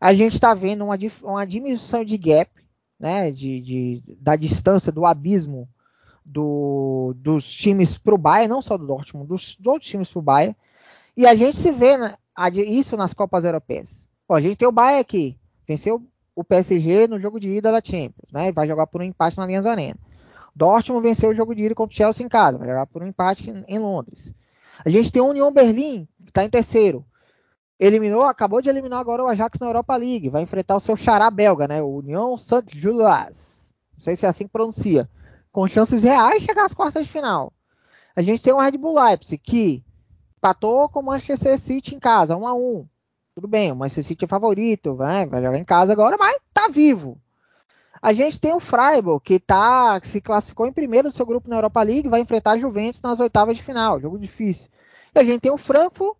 [0.00, 2.50] A gente está vendo uma, uma diminuição de gap,
[2.98, 3.30] né?
[3.30, 5.68] De, de, da distância, do abismo
[6.24, 10.18] do, dos times para o Bayern, não só do Dortmund, dos, dos outros times para
[10.18, 10.56] o Bayern.
[11.16, 11.96] E a gente se vê
[12.66, 14.08] isso nas Copas Europeias.
[14.26, 16.02] Pô, a gente tem o Bayern aqui, venceu
[16.34, 18.50] o PSG no jogo de ida da Champions, né?
[18.52, 19.98] Vai jogar por um empate na Linhas Arena.
[20.54, 23.06] Dortmund venceu o jogo de ida contra o Chelsea em casa, vai jogar por um
[23.06, 24.32] empate em Londres.
[24.84, 27.04] A gente tem o União Berlim, que está em terceiro.
[27.78, 30.28] Eliminou, acabou de eliminar agora o Ajax na Europa League.
[30.28, 31.82] Vai enfrentar o seu xará belga, né?
[31.82, 33.72] O União Saint-Gilloise.
[33.94, 35.08] Não sei se é assim que pronuncia.
[35.50, 37.52] Com chances reais de chegar às quartas de final.
[38.14, 39.84] A gente tem o Red Bull Leipzig, que
[40.36, 42.86] empatou com o Manchester City em casa, 1 a 1
[43.34, 46.68] Tudo bem, o Manchester City é favorito, vai, vai jogar em casa agora, mas tá
[46.68, 47.21] vivo.
[48.02, 51.48] A gente tem o Freiburg, que, tá, que se classificou em primeiro no seu grupo
[51.48, 54.68] na Europa League, vai enfrentar a Juventus nas oitavas de final, jogo difícil.
[55.14, 56.16] E a gente tem o Frankfurt,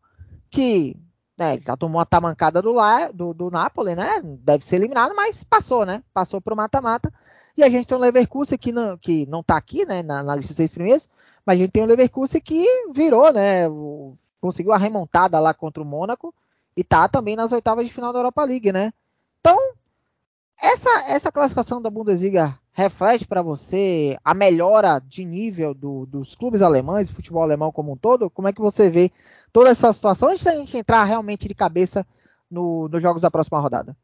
[0.49, 0.97] que
[1.37, 2.77] né, já tomou a tamancada do,
[3.13, 4.23] do, do Napoli, né?
[4.23, 6.05] Deve ser eliminado, mas passou, né?
[6.15, 7.13] Passou para o mata-mata.
[7.57, 10.05] E a gente tem o Leverkusen, que não, que não tá aqui, né?
[10.05, 11.09] Na, na lista dos seis primeiros,
[11.45, 12.65] mas a gente tem o Leverkusen que
[12.95, 13.69] virou, né?
[13.69, 16.33] O, conseguiu a remontada lá contra o Mônaco
[16.77, 18.93] e tá também nas oitavas de final da Europa League, né?
[19.41, 19.59] Então,
[20.63, 26.63] essa, essa classificação da Bundesliga reflete para você a melhora de nível do, dos clubes
[26.63, 28.31] alemães, do futebol alemão como um todo?
[28.31, 29.11] Como é que você vê
[29.53, 32.07] toda essa situação antes da gente entrar realmente de cabeça
[32.51, 33.97] no, nos jogos da próxima rodada?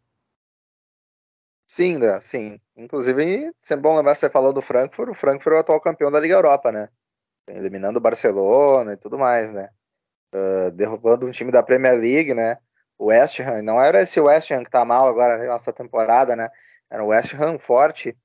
[1.66, 2.60] Sim, sim.
[2.76, 6.18] Inclusive, é bom lembrar, você falou do Frankfurt, o Frankfurt é o atual campeão da
[6.18, 6.88] Liga Europa, né?
[7.46, 9.70] Eliminando o Barcelona e tudo mais, né?
[10.34, 12.58] Uh, derrubando um time da Premier League, né?
[12.98, 16.50] O West Ham, não era esse West Ham que tá mal agora nessa temporada, né?
[16.90, 18.16] Era o West Ham forte.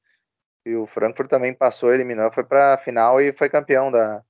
[0.66, 4.24] E o Frankfurt também passou, eliminou, foi para a final e foi campeão da,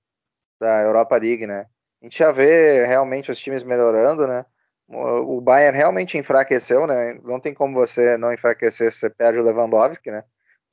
[0.60, 1.68] da Europa League, né?
[2.02, 4.46] A gente já vê realmente os times melhorando, né?
[4.90, 7.14] O Bayern realmente enfraqueceu, né?
[7.24, 10.24] Não tem como você não enfraquecer se você perde o Lewandowski, né?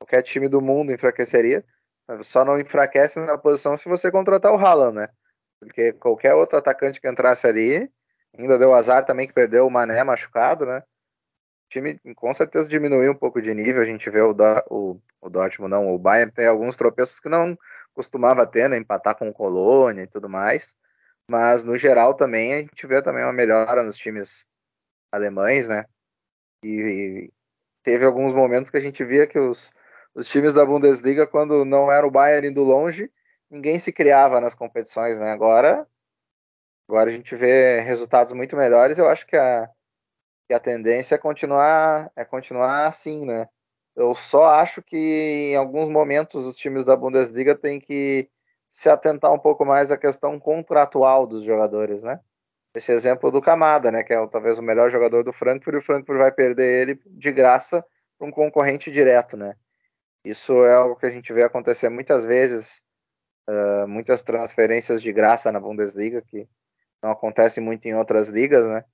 [0.01, 1.65] Qualquer time do mundo enfraqueceria.
[2.23, 5.09] Só não enfraquece na posição se você contratar o Haaland, né?
[5.61, 7.91] Porque qualquer outro atacante que entrasse ali
[8.37, 10.79] Ainda deu azar também que perdeu o Mané machucado, né?
[10.79, 13.83] O time com certeza diminuiu um pouco de nível.
[13.83, 14.35] A gente vê o,
[14.71, 17.57] o, o Dortmund, não, o Bayern tem alguns tropeços que não
[17.95, 18.77] costumava ter, né?
[18.77, 20.77] Empatar com o Colônia e tudo mais.
[21.29, 24.45] Mas no geral também a gente vê também uma melhora nos times
[25.13, 25.85] alemães, né?
[26.65, 27.31] E,
[27.83, 29.73] teve alguns momentos que a gente via que os,
[30.15, 33.11] os times da Bundesliga, quando não era o Bayern indo longe,
[33.51, 35.31] ninguém se criava nas competições, né?
[35.31, 35.87] Agora,
[36.91, 38.99] agora a gente vê resultados muito melhores.
[38.99, 39.71] Eu acho que a,
[40.49, 43.49] que a tendência é continuar, é continuar assim, né?
[43.95, 44.97] Eu só acho que
[45.53, 48.29] em alguns momentos os times da Bundesliga têm que
[48.69, 52.21] se atentar um pouco mais à questão contratual dos jogadores, né?
[52.75, 55.83] Esse exemplo do Camada, né, que é talvez o melhor jogador do Frankfurt, e o
[55.83, 57.85] Frankfurt vai perder ele de graça
[58.17, 59.55] para um concorrente direto, né?
[60.25, 62.81] Isso é algo que a gente vê acontecer muitas vezes,
[63.49, 66.49] uh, muitas transferências de graça na Bundesliga, que
[67.03, 68.85] não acontece muito em outras ligas, né?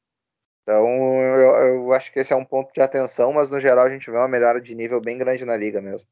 [0.62, 0.86] Então,
[1.22, 4.10] eu, eu, acho que esse é um ponto de atenção, mas no geral a gente
[4.10, 6.08] vê uma melhora de nível bem grande na liga mesmo.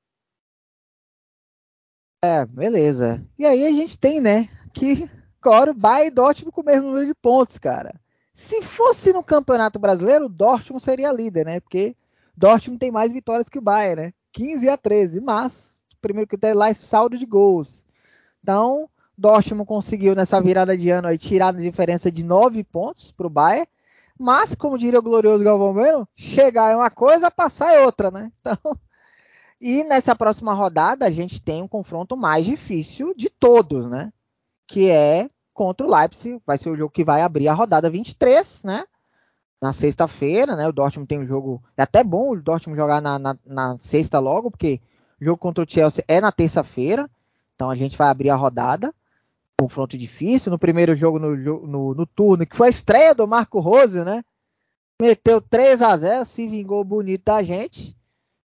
[2.24, 3.24] É, beleza.
[3.38, 5.10] E aí a gente tem, né, que
[5.42, 8.00] agora o Bayern e Dortmund com o mesmo número de pontos, cara.
[8.32, 11.60] Se fosse no Campeonato Brasileiro, o Dortmund seria líder, né?
[11.60, 11.96] Porque
[12.36, 14.12] Dortmund tem mais vitórias que o Bayern, né?
[14.32, 17.86] 15 a 13, mas primeiro critério lá é saldo de gols.
[18.42, 23.26] Então, Dortmund conseguiu nessa virada de ano aí tirar a diferença de 9 pontos para
[23.26, 23.68] o Bayern,
[24.18, 28.32] mas como diria o glorioso Galvão Bueno, chegar é uma coisa, passar é outra, né?
[28.40, 28.78] Então,
[29.60, 34.12] e nessa próxima rodada a gente tem um confronto mais difícil de todos, né?
[34.66, 38.64] Que é contra o Leipzig, vai ser o jogo que vai abrir a rodada 23,
[38.64, 38.84] né?
[39.64, 40.68] na sexta-feira, né?
[40.68, 41.62] O Dortmund tem um jogo.
[41.74, 44.78] É até bom o Dortmund jogar na, na, na sexta logo, porque
[45.18, 47.10] o jogo contra o Chelsea é na terça-feira.
[47.54, 48.94] Então a gente vai abrir a rodada.
[49.60, 50.50] Confronto difícil.
[50.50, 54.24] No primeiro jogo no, no, no turno, que foi a estreia do Marco Rose, né?
[55.00, 57.96] Meteu 3 a 0 se vingou bonito da gente.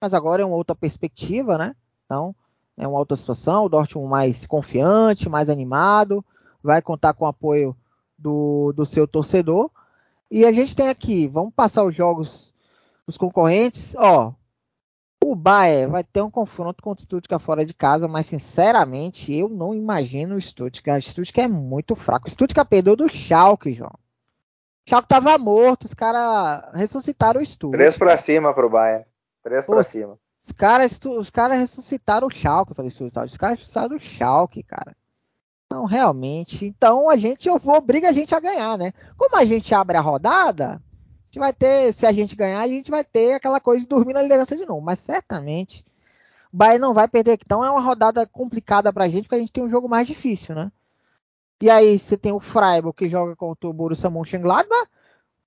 [0.01, 1.75] Mas agora é uma outra perspectiva, né?
[2.05, 2.35] Então,
[2.77, 3.65] é uma outra situação.
[3.65, 6.23] O Dortmund mais confiante, mais animado.
[6.61, 7.75] Vai contar com o apoio
[8.17, 9.69] do, do seu torcedor.
[10.29, 12.53] E a gente tem aqui, vamos passar os jogos,
[13.05, 13.95] os concorrentes.
[13.97, 14.33] Ó,
[15.24, 19.49] o Bayern vai ter um confronto contra o Stuttgart fora de casa, mas sinceramente eu
[19.49, 21.03] não imagino o Stuttgart.
[21.03, 22.28] O Stuttgart é muito fraco.
[22.28, 23.91] O Stuttgart perdeu do Schalke, João.
[23.91, 27.80] O Schalke tava morto, os caras ressuscitaram o Stuttgart.
[27.80, 29.05] Três pra cima pro Bayern.
[29.43, 30.18] Três pra cima.
[30.41, 34.95] Os caras os cara ressuscitaram o Schalke, eu falei, os caras ressuscitaram o Schalke, cara.
[35.70, 36.65] Não, realmente.
[36.65, 38.93] Então a gente obriga a gente a ganhar, né?
[39.18, 40.82] Como a gente abre a rodada,
[41.38, 44.13] gente vai ter, se a gente ganhar, a gente vai ter aquela coisa de dormir
[44.13, 44.81] na liderança de novo.
[44.81, 45.85] Mas certamente
[46.51, 47.39] o Bahia não vai perder.
[47.45, 50.55] Então é uma rodada complicada pra gente, porque a gente tem um jogo mais difícil,
[50.55, 50.71] né?
[51.61, 54.89] E aí você tem o Freiburg que joga contra o Borussia Mönchengladbach.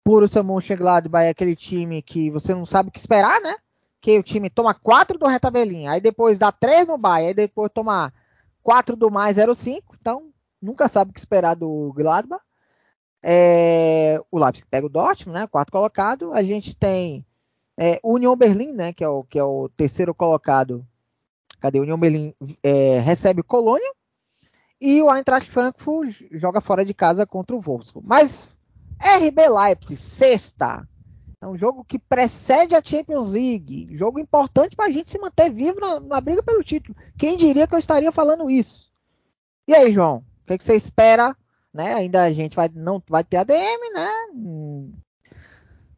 [0.05, 3.57] Borussia Mönchengladbach é aquele time que você não sabe o que esperar, né?
[4.01, 7.71] Que o time toma 4 do retabelinha, aí depois dá 3 no Bahia, aí depois
[7.73, 8.13] toma
[8.63, 12.43] 4 do mais 0,5, então nunca sabe o que esperar do Gladbach.
[13.23, 16.33] É, o Leipzig pega o Dortmund, né, quarto colocado.
[16.33, 17.25] A gente tem
[17.79, 20.87] é, Union Berlim, né, que é, o, que é o terceiro colocado.
[21.61, 21.79] Cadê?
[21.79, 23.93] Union Berlim é, recebe Colônia.
[24.81, 28.09] E o Eintracht Frankfurt joga fora de casa contra o Wolfsburg.
[28.09, 28.57] Mas
[28.99, 30.89] RB Leipzig, sexta.
[31.43, 33.89] É um jogo que precede a Champions League.
[33.97, 36.95] Jogo importante para a gente se manter vivo na, na, briga pelo título.
[37.17, 38.93] Quem diria que eu estaria falando isso?
[39.67, 40.19] E aí, João?
[40.19, 41.35] O que, que você espera?
[41.73, 41.95] Né?
[41.95, 44.09] Ainda a gente vai, não vai ter ADM, né?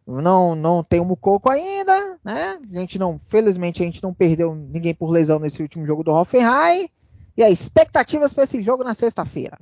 [0.07, 2.61] Não, não tem o Mucoco ainda, né?
[2.73, 6.13] A gente não, felizmente a gente não perdeu ninguém por lesão nesse último jogo do
[6.13, 6.91] Hoffenheim.
[7.37, 9.59] E aí, expectativas para esse jogo na sexta-feira?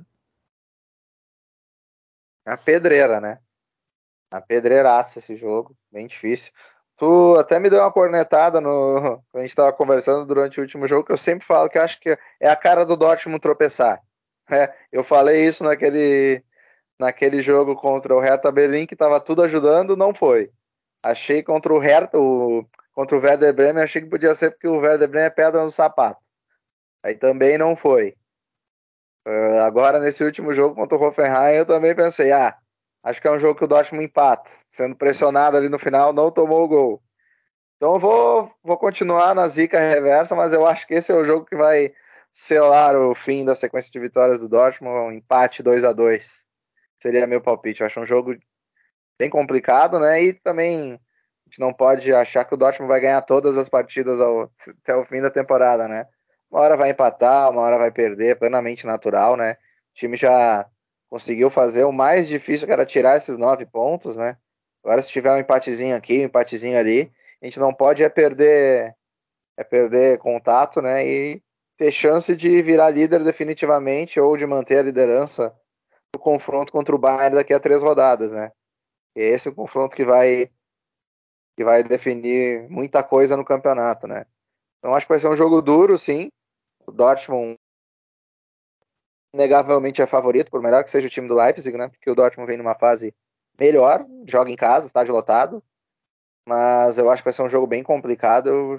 [2.45, 3.39] A pedreira, né?
[4.31, 6.53] a pedreiraça esse jogo, bem difícil.
[6.95, 11.05] Tu até me deu uma cornetada no, a gente estava conversando durante o último jogo,
[11.05, 14.01] que eu sempre falo que acho que é a cara do Dortmund tropeçar.
[14.91, 16.43] Eu falei isso naquele,
[16.99, 20.51] naquele jogo contra o Hertha Berlim, que estava tudo ajudando, não foi.
[21.03, 24.79] Achei contra o Hertha, o, contra o Werder Bremen, achei que podia ser porque o
[24.79, 26.21] Werder Bremen é pedra no sapato.
[27.03, 28.15] Aí também não foi.
[29.27, 32.57] Uh, agora, nesse último jogo contra o Hoffenheim, eu também pensei, ah,
[33.03, 34.49] Acho que é um jogo que o Dortmund empata.
[34.69, 37.03] Sendo pressionado ali no final, não tomou o gol.
[37.77, 41.25] Então eu vou, vou continuar na zica reversa, mas eu acho que esse é o
[41.25, 41.93] jogo que vai
[42.31, 46.45] selar o fim da sequência de vitórias do Dortmund, um empate 2 a 2
[47.01, 47.81] Seria meu palpite.
[47.81, 48.37] Eu acho um jogo
[49.17, 50.23] bem complicado, né?
[50.23, 54.21] E também a gente não pode achar que o Dortmund vai ganhar todas as partidas
[54.21, 54.51] ao,
[54.83, 56.05] até o fim da temporada, né?
[56.49, 59.53] Uma hora vai empatar, uma hora vai perder, plenamente natural, né?
[59.53, 60.67] O time já
[61.09, 64.37] conseguiu fazer o mais difícil, que era tirar esses nove pontos, né?
[64.83, 67.11] Agora, se tiver um empatezinho aqui, um empatezinho ali,
[67.41, 68.95] a gente não pode é perder,
[69.57, 71.05] é perder contato, né?
[71.05, 71.43] E
[71.81, 75.51] ter chance de virar líder definitivamente ou de manter a liderança
[76.13, 78.51] no confronto contra o Bayern daqui a três rodadas, né?
[79.15, 80.51] E esse é o confronto que vai
[81.57, 84.27] que vai definir muita coisa no campeonato, né?
[84.77, 86.29] Então acho que vai ser um jogo duro, sim.
[86.85, 87.57] O Dortmund
[89.33, 91.87] inegavelmente é favorito, por melhor que seja o time do Leipzig, né?
[91.87, 93.11] Porque o Dortmund vem numa fase
[93.59, 95.63] melhor, joga em casa, estádio lotado.
[96.47, 98.49] Mas eu acho que vai ser um jogo bem complicado.
[98.49, 98.77] Eu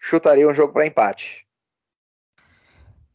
[0.00, 1.48] chutaria um jogo para empate.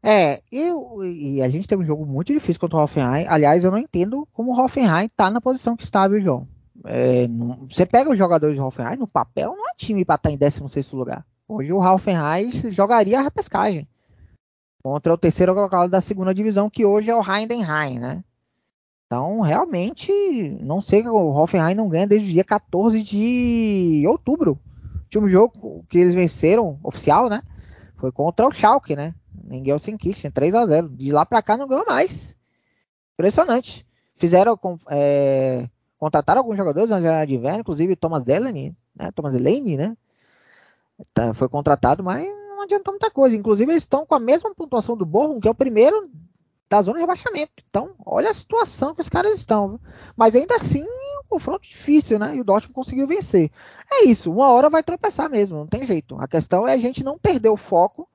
[0.08, 3.26] É, eu, e a gente teve um jogo muito difícil contra o Hoffenheim.
[3.28, 6.48] Aliás, eu não entendo como o Hoffenheim tá na posição que está, viu, João?
[6.84, 10.30] É, não, você pega os jogadores do Hoffenheim, no papel não é time para estar
[10.30, 11.26] tá em 16 lugar.
[11.48, 13.88] Hoje o Hoffenheim jogaria a repescagem
[14.84, 18.24] contra o terceiro colocado da segunda divisão, que hoje é o Heidenheim, né?
[19.08, 20.12] Então, realmente,
[20.62, 24.60] não sei que o Hoffenheim não ganha desde o dia 14 de outubro.
[24.94, 27.42] O último jogo que eles venceram, oficial, né?
[27.98, 29.16] Foi contra o Schalke, né?
[29.50, 32.36] Em Gelsenkirchen, 3 a 0 De lá para cá não ganhou mais.
[33.14, 33.86] Impressionante.
[34.16, 34.58] Fizeram,
[34.90, 39.12] é, contrataram alguns jogadores na janela de inverno, inclusive Thomas Delaney, né?
[39.12, 39.98] Thomas Delaney, né?
[41.14, 43.36] Tá, foi contratado, mas não adiantou muita coisa.
[43.36, 46.10] Inclusive eles estão com a mesma pontuação do Bochum, que é o primeiro
[46.70, 47.64] da zona de rebaixamento.
[47.70, 49.80] Então, olha a situação que os caras estão.
[50.16, 52.36] Mas ainda assim, um confronto difícil, né?
[52.36, 53.52] E o Dortmund conseguiu vencer.
[53.92, 56.18] É isso, uma hora vai tropeçar mesmo, não tem jeito.
[56.20, 58.08] A questão é a gente não perder o foco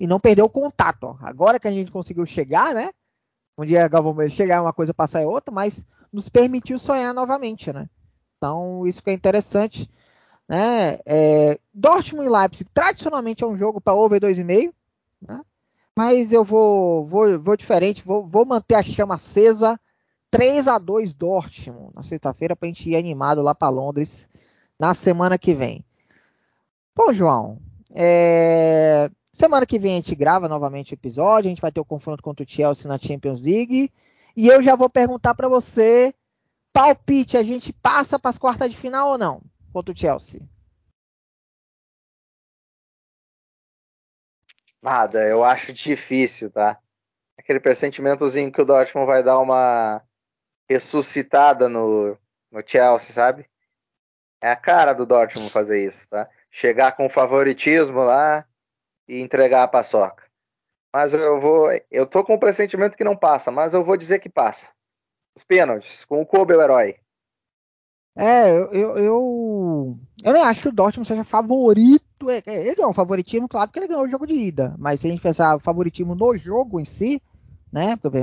[0.00, 1.04] e não perder o contato.
[1.04, 1.16] Ó.
[1.20, 2.90] Agora que a gente conseguiu chegar, né?
[3.56, 7.86] Um dia Galvão chegar uma coisa passar é outra, mas nos permitiu sonhar novamente, né?
[8.38, 9.88] Então isso que é interessante,
[10.48, 10.98] né?
[11.04, 14.72] É, Dortmund e Leipzig tradicionalmente é um jogo para over 2,5,
[15.20, 15.42] né?
[15.94, 19.78] Mas eu vou, vou, vou diferente, vou, vou manter a chama acesa.
[20.30, 24.28] 3 a 2 Dortmund na sexta-feira para a gente ir animado lá para Londres
[24.78, 25.84] na semana que vem.
[26.94, 27.58] Bom, João,
[27.92, 31.84] é, Semana que vem a gente grava novamente o episódio, a gente vai ter o
[31.84, 33.92] confronto contra o Chelsea na Champions League.
[34.36, 36.14] E eu já vou perguntar para você,
[36.72, 40.40] palpite, a gente passa para as quartas de final ou não contra o Chelsea?
[44.82, 46.80] Nada, eu acho difícil, tá?
[47.38, 50.02] Aquele pressentimentozinho que o Dortmund vai dar uma
[50.68, 52.16] ressuscitada no,
[52.50, 53.48] no Chelsea, sabe?
[54.40, 56.28] É a cara do Dortmund fazer isso, tá?
[56.50, 58.46] Chegar com favoritismo lá,
[59.10, 60.22] e entregar a paçoca.
[60.94, 61.68] Mas eu vou.
[61.90, 64.68] Eu tô com o pressentimento que não passa, mas eu vou dizer que passa.
[65.36, 66.96] Os pênaltis, com o Kobe o herói.
[68.16, 72.28] É, eu, eu, eu, eu nem acho que o Dortmund seja favorito.
[72.28, 74.74] É, é, ele ganhou um favoritismo, claro, porque ele ganhou o jogo de ida.
[74.78, 77.22] Mas se a gente pensar favoritismo no jogo em si,
[77.72, 77.96] né?
[77.96, 78.18] Porque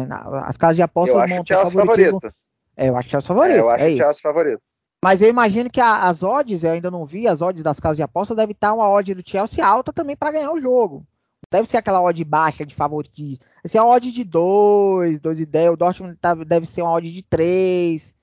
[0.45, 2.19] as casas de aposta montam favoritismo.
[2.19, 2.35] Favorito.
[2.75, 3.57] É, eu acho o Chelsea favorito.
[3.57, 4.61] É, eu acho é o Chelsea favorito.
[5.03, 7.97] Mas eu imagino que a, as odds, eu ainda não vi, as odds das casas
[7.97, 11.05] de aposta deve estar uma odd do Chelsea alta também para ganhar o jogo.
[11.51, 13.21] Deve ser aquela odd baixa de favorito.
[13.63, 15.69] Esse é uma odd de 2, 2 e 10.
[15.69, 18.15] O Dortmund tá, deve ser uma odd de 3.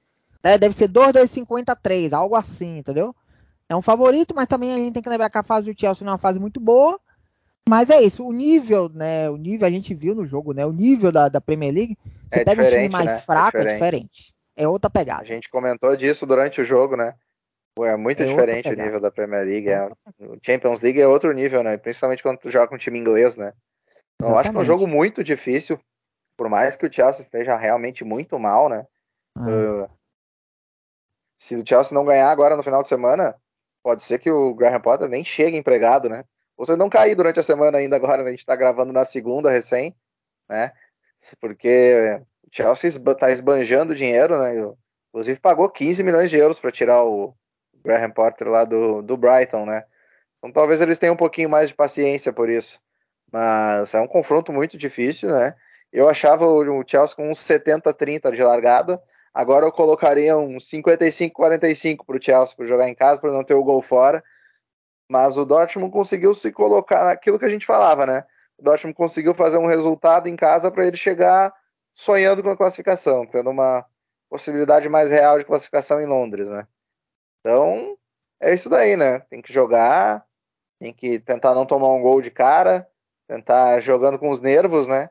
[0.42, 0.58] Né?
[0.58, 3.14] Deve ser 2, 2,50, 3, algo assim, entendeu?
[3.68, 6.04] É um favorito, mas também a gente tem que lembrar que a fase do Chelsea
[6.04, 7.00] não é uma fase muito boa.
[7.66, 9.30] Mas é isso, o nível, né?
[9.30, 10.66] O nível a gente viu no jogo, né?
[10.66, 11.96] O nível da, da Premier League.
[12.28, 13.16] Você é pega um time mais né?
[13.16, 13.74] É fraco, é diferente.
[13.74, 15.22] é diferente é outra pegada.
[15.22, 17.14] A gente comentou disso durante o jogo, né?
[17.80, 19.68] É muito é diferente o nível da Premier League.
[19.68, 19.86] É,
[20.20, 21.76] o Champions League é outro nível, né?
[21.76, 23.52] Principalmente quando tu joga com um time inglês, né?
[24.14, 25.78] Então, eu acho que é um jogo muito difícil,
[26.36, 28.86] por mais que o Chelsea esteja realmente muito mal, né?
[29.36, 29.48] Ah.
[29.48, 29.90] Uh,
[31.36, 33.34] se o Chelsea não ganhar agora no final de semana,
[33.82, 36.24] pode ser que o Graham Potter nem chegue empregado, né?
[36.56, 38.28] Ou se não cair durante a semana ainda agora, né?
[38.28, 39.94] a gente tá gravando na segunda recém,
[40.48, 40.72] né?
[41.40, 42.20] Porque
[42.54, 44.72] Chelsea está esbanjando dinheiro, né?
[45.08, 47.34] Inclusive pagou 15 milhões de euros para tirar o
[47.84, 49.82] Graham Potter lá do, do Brighton, né?
[50.38, 52.78] Então talvez eles tenham um pouquinho mais de paciência por isso.
[53.32, 55.56] Mas é um confronto muito difícil, né?
[55.92, 59.02] Eu achava o Chelsea com uns 70-30 de largada.
[59.32, 63.54] Agora eu colocaria um 55-45 para o Chelsea para jogar em casa, para não ter
[63.54, 64.22] o gol fora.
[65.10, 68.24] Mas o Dortmund conseguiu se colocar naquilo que a gente falava, né?
[68.56, 71.52] O Dortmund conseguiu fazer um resultado em casa para ele chegar
[71.94, 73.84] sonhando com a classificação, tendo uma
[74.28, 76.66] possibilidade mais real de classificação em Londres, né?
[77.40, 77.96] Então,
[78.40, 79.20] é isso daí, né?
[79.20, 80.26] Tem que jogar,
[80.78, 82.88] tem que tentar não tomar um gol de cara,
[83.28, 85.10] tentar jogando com os nervos, né?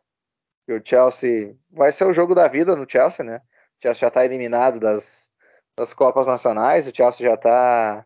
[0.67, 3.37] E o Chelsea vai ser o jogo da vida no Chelsea, né?
[3.37, 5.31] O Chelsea já está eliminado das,
[5.77, 8.05] das Copas Nacionais, o Chelsea já está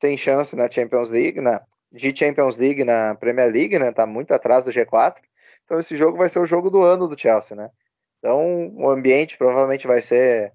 [0.00, 3.92] sem chance na Champions League, na de Champions League na Premier League, né?
[3.92, 5.16] Tá muito atrás do G4.
[5.64, 7.70] Então esse jogo vai ser o jogo do ano do Chelsea, né?
[8.26, 10.52] Então, o ambiente provavelmente vai ser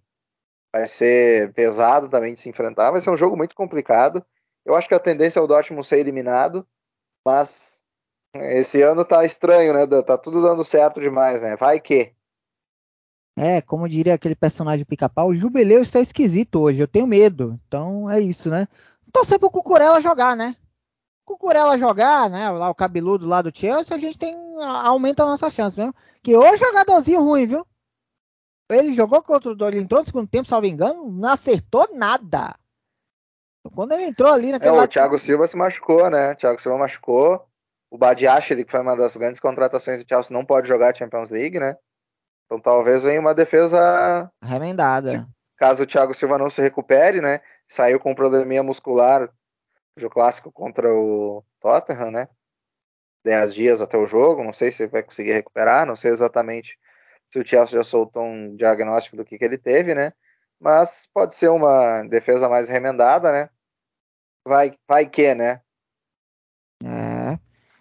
[0.74, 4.26] vai ser pesado também de se enfrentar, vai ser um jogo muito complicado.
[4.66, 6.68] Eu acho que a tendência é o Dortmund ser eliminado,
[7.26, 7.82] mas
[8.36, 9.88] esse ano tá estranho, né?
[10.04, 11.56] Tá tudo dando certo demais, né?
[11.56, 12.14] Vai que.
[13.38, 17.58] É, como diria aquele personagem pica-pau, o jubileu está esquisito hoje, eu tenho medo.
[17.68, 18.68] Então é isso, né?
[19.14, 20.58] torcer pro Cucurella jogar, né?
[21.26, 22.50] Cucurella jogar, né?
[22.50, 24.34] Lá o cabeludo lá do Chelsea, a gente tem.
[24.64, 25.94] Aumenta a nossa chance, viu?
[26.24, 27.66] Que o jogadorzinho ruim, viu?
[28.70, 32.56] Ele jogou contra o Dorian, entrou no segundo tempo, salvo engano, não acertou nada.
[33.76, 34.76] Quando ele entrou ali naquele.
[34.76, 36.32] É, o Thiago Silva se machucou, né?
[36.32, 37.46] O Thiago Silva machucou.
[37.90, 41.30] O Badiashile, que foi uma das grandes contratações do Chelsea, não pode jogar a Champions
[41.30, 41.76] League, né?
[42.46, 45.28] Então talvez venha uma defesa remendada.
[45.58, 47.42] Caso o Thiago Silva não se recupere, né?
[47.68, 49.30] Saiu com um probleminha muscular
[50.02, 52.28] o clássico contra o Tottenham, né?
[53.24, 56.78] 10 dias até o jogo, não sei se vai conseguir recuperar, não sei exatamente
[57.32, 60.12] se o Chelsea já soltou um diagnóstico do que, que ele teve, né?
[60.60, 63.50] Mas pode ser uma defesa mais remendada, né?
[64.46, 65.62] Vai, vai que, né?
[66.84, 67.40] É,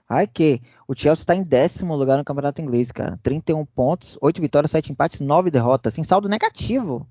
[0.08, 0.62] vai que.
[0.86, 3.18] O Chelsea está em décimo lugar no Campeonato Inglês, cara.
[3.22, 5.94] 31 pontos, 8 vitórias, 7 empates, 9 derrotas.
[5.94, 7.06] Sem saldo negativo.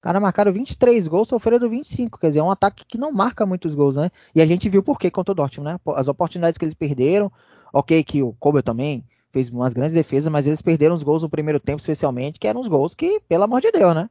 [0.00, 2.18] Cara marcaram 23 gols, sofreram 25.
[2.18, 4.10] Quer dizer, é um ataque que não marca muitos gols, né?
[4.34, 5.80] E a gente viu por quê contra o Dortmund, né?
[5.94, 7.30] As oportunidades que eles perderam.
[7.72, 11.30] Ok, que o Kobe também fez umas grandes defesas, mas eles perderam os gols no
[11.30, 14.10] primeiro tempo, especialmente, que eram os gols que, pelo amor de Deus, né?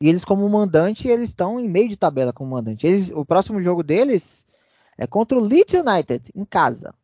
[0.00, 2.86] E eles, como mandante, eles estão em meio de tabela como mandante.
[2.86, 4.44] Eles, o próximo jogo deles
[4.98, 6.94] é contra o Leeds United, em casa.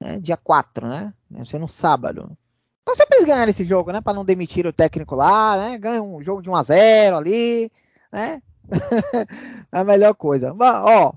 [0.00, 0.18] Né?
[0.20, 1.14] Dia 4, né?
[1.44, 2.36] Ser no sábado.
[2.82, 4.00] Então sempre eles ganharem esse jogo, né?
[4.00, 5.78] Para não demitir o técnico lá, né?
[5.78, 7.72] Ganha um jogo de 1 a 0 ali,
[8.12, 8.42] né?
[9.70, 10.54] a melhor coisa.
[10.58, 11.12] Ó,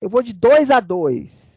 [0.00, 1.51] eu vou de 2 a 2.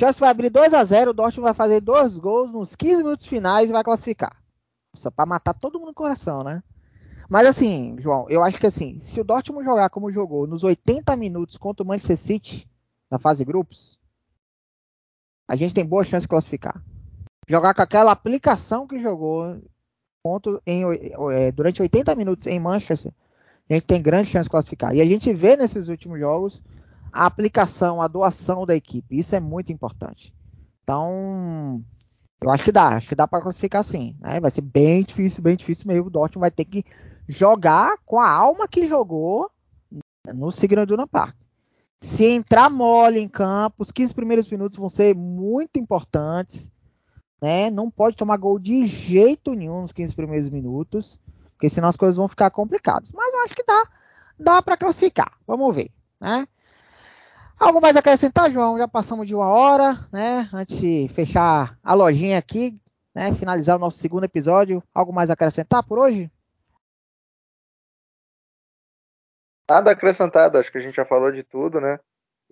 [0.00, 3.26] Chelsea vai abrir 2 a 0, o Dortmund vai fazer dois gols nos 15 minutos
[3.26, 4.34] finais e vai classificar.
[4.94, 6.62] Só para matar todo mundo no coração, né?
[7.28, 11.14] Mas assim, João, eu acho que assim, se o Dortmund jogar como jogou nos 80
[11.16, 12.68] minutos contra o Manchester City
[13.10, 14.00] na fase grupos,
[15.46, 16.82] a gente tem boa chance de classificar
[17.50, 19.60] jogar com aquela aplicação que jogou
[20.22, 20.84] ponto em,
[21.32, 23.12] é, durante 80 minutos em Manchester,
[23.68, 24.94] a gente tem grande chance de classificar.
[24.94, 26.62] E a gente vê nesses últimos jogos
[27.12, 29.18] a aplicação, a doação da equipe.
[29.18, 30.34] Isso é muito importante.
[30.82, 31.82] Então,
[32.42, 34.16] eu acho que dá, acho que dá para classificar sim.
[34.20, 34.40] Né?
[34.40, 36.06] Vai ser bem difícil, bem difícil mesmo.
[36.06, 36.84] O Dortmund vai ter que
[37.28, 39.50] jogar com a alma que jogou
[40.34, 41.36] no Signal Iduna Park.
[42.02, 46.72] Se entrar mole em campo, os 15 primeiros minutos vão ser muito importantes
[47.40, 47.70] né?
[47.70, 51.18] Não pode tomar gol de jeito nenhum nos 15 primeiros minutos,
[51.52, 53.10] porque senão as coisas vão ficar complicadas.
[53.12, 53.88] Mas eu acho que dá,
[54.38, 55.32] dá para classificar.
[55.46, 55.90] Vamos ver,
[56.20, 56.46] né?
[57.60, 58.78] Algo mais a acrescentar, João?
[58.78, 60.48] Já passamos de uma hora, né?
[60.50, 62.80] Antes de fechar a lojinha aqui,
[63.14, 63.34] né?
[63.34, 64.82] Finalizar o nosso segundo episódio.
[64.94, 66.32] Algo mais a acrescentar por hoje?
[69.68, 72.00] Nada acrescentado, acho que a gente já falou de tudo, né?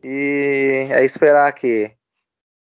[0.04, 1.90] E é esperar que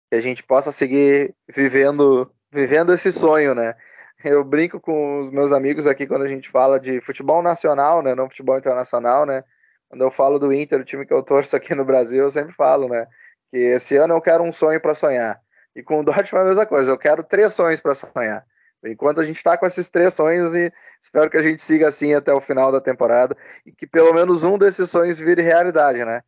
[0.09, 3.75] que a gente possa seguir vivendo, vivendo esse sonho, né?
[4.23, 8.15] Eu brinco com os meus amigos aqui quando a gente fala de futebol nacional, né?
[8.15, 9.43] Não futebol internacional, né?
[9.89, 12.53] Quando eu falo do Inter, o time que eu torço aqui no Brasil, eu sempre
[12.53, 13.07] falo, né?
[13.51, 15.41] Que esse ano eu quero um sonho para sonhar.
[15.75, 18.45] E com o Dortmund é a mesma coisa, eu quero três sonhos para sonhar.
[18.85, 20.71] Enquanto a gente está com esses três sonhos e
[21.01, 23.35] espero que a gente siga assim até o final da temporada
[23.65, 26.21] e que pelo menos um desses sonhos vire realidade, né?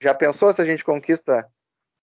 [0.00, 1.46] Já pensou se a gente conquista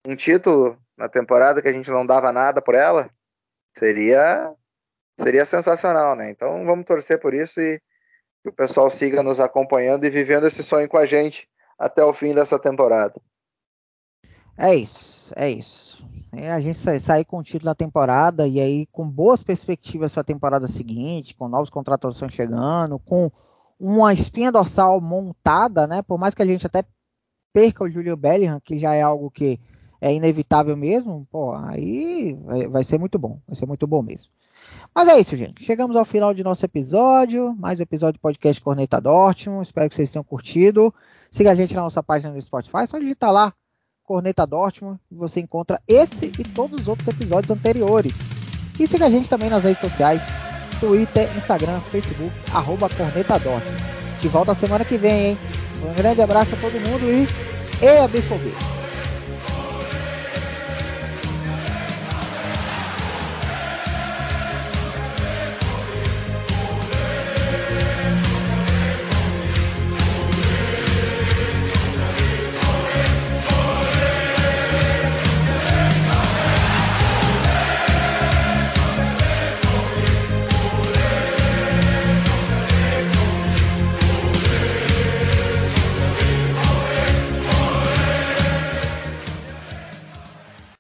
[0.06, 3.10] um título na temporada que a gente não dava nada por ela,
[3.76, 4.50] seria
[5.20, 6.30] seria sensacional, né?
[6.30, 7.80] Então vamos torcer por isso e
[8.42, 12.12] que o pessoal siga nos acompanhando e vivendo esse sonho com a gente até o
[12.12, 13.14] fim dessa temporada.
[14.56, 16.04] É isso, é isso.
[16.34, 20.22] É a gente sair com o título da temporada e aí com boas perspectivas para
[20.22, 23.30] a temporada seguinte, com novas contratações chegando, com
[23.78, 26.02] uma espinha dorsal montada, né?
[26.02, 26.84] Por mais que a gente até
[27.52, 29.60] perca o Julio Bellingham, que já é algo que
[30.00, 32.36] é inevitável mesmo, pô, aí
[32.68, 34.30] vai, ser muito bom, vai ser muito bom mesmo.
[34.94, 35.64] Mas é isso, gente.
[35.64, 39.66] Chegamos ao final de nosso episódio, mais um episódio do podcast Corneta Dortmund.
[39.66, 40.92] Espero que vocês tenham curtido.
[41.30, 43.52] Siga a gente na nossa página no Spotify, só digitar lá
[44.04, 48.18] Corneta Dortmund e você encontra esse e todos os outros episódios anteriores.
[48.78, 50.22] E siga a gente também nas redes sociais,
[50.78, 53.82] Twitter, Instagram, Facebook, arroba Corneta Dortmund.
[54.20, 55.38] De volta semana que vem, hein?
[55.88, 57.26] Um grande abraço a todo mundo e
[57.82, 58.81] e a Bifobia.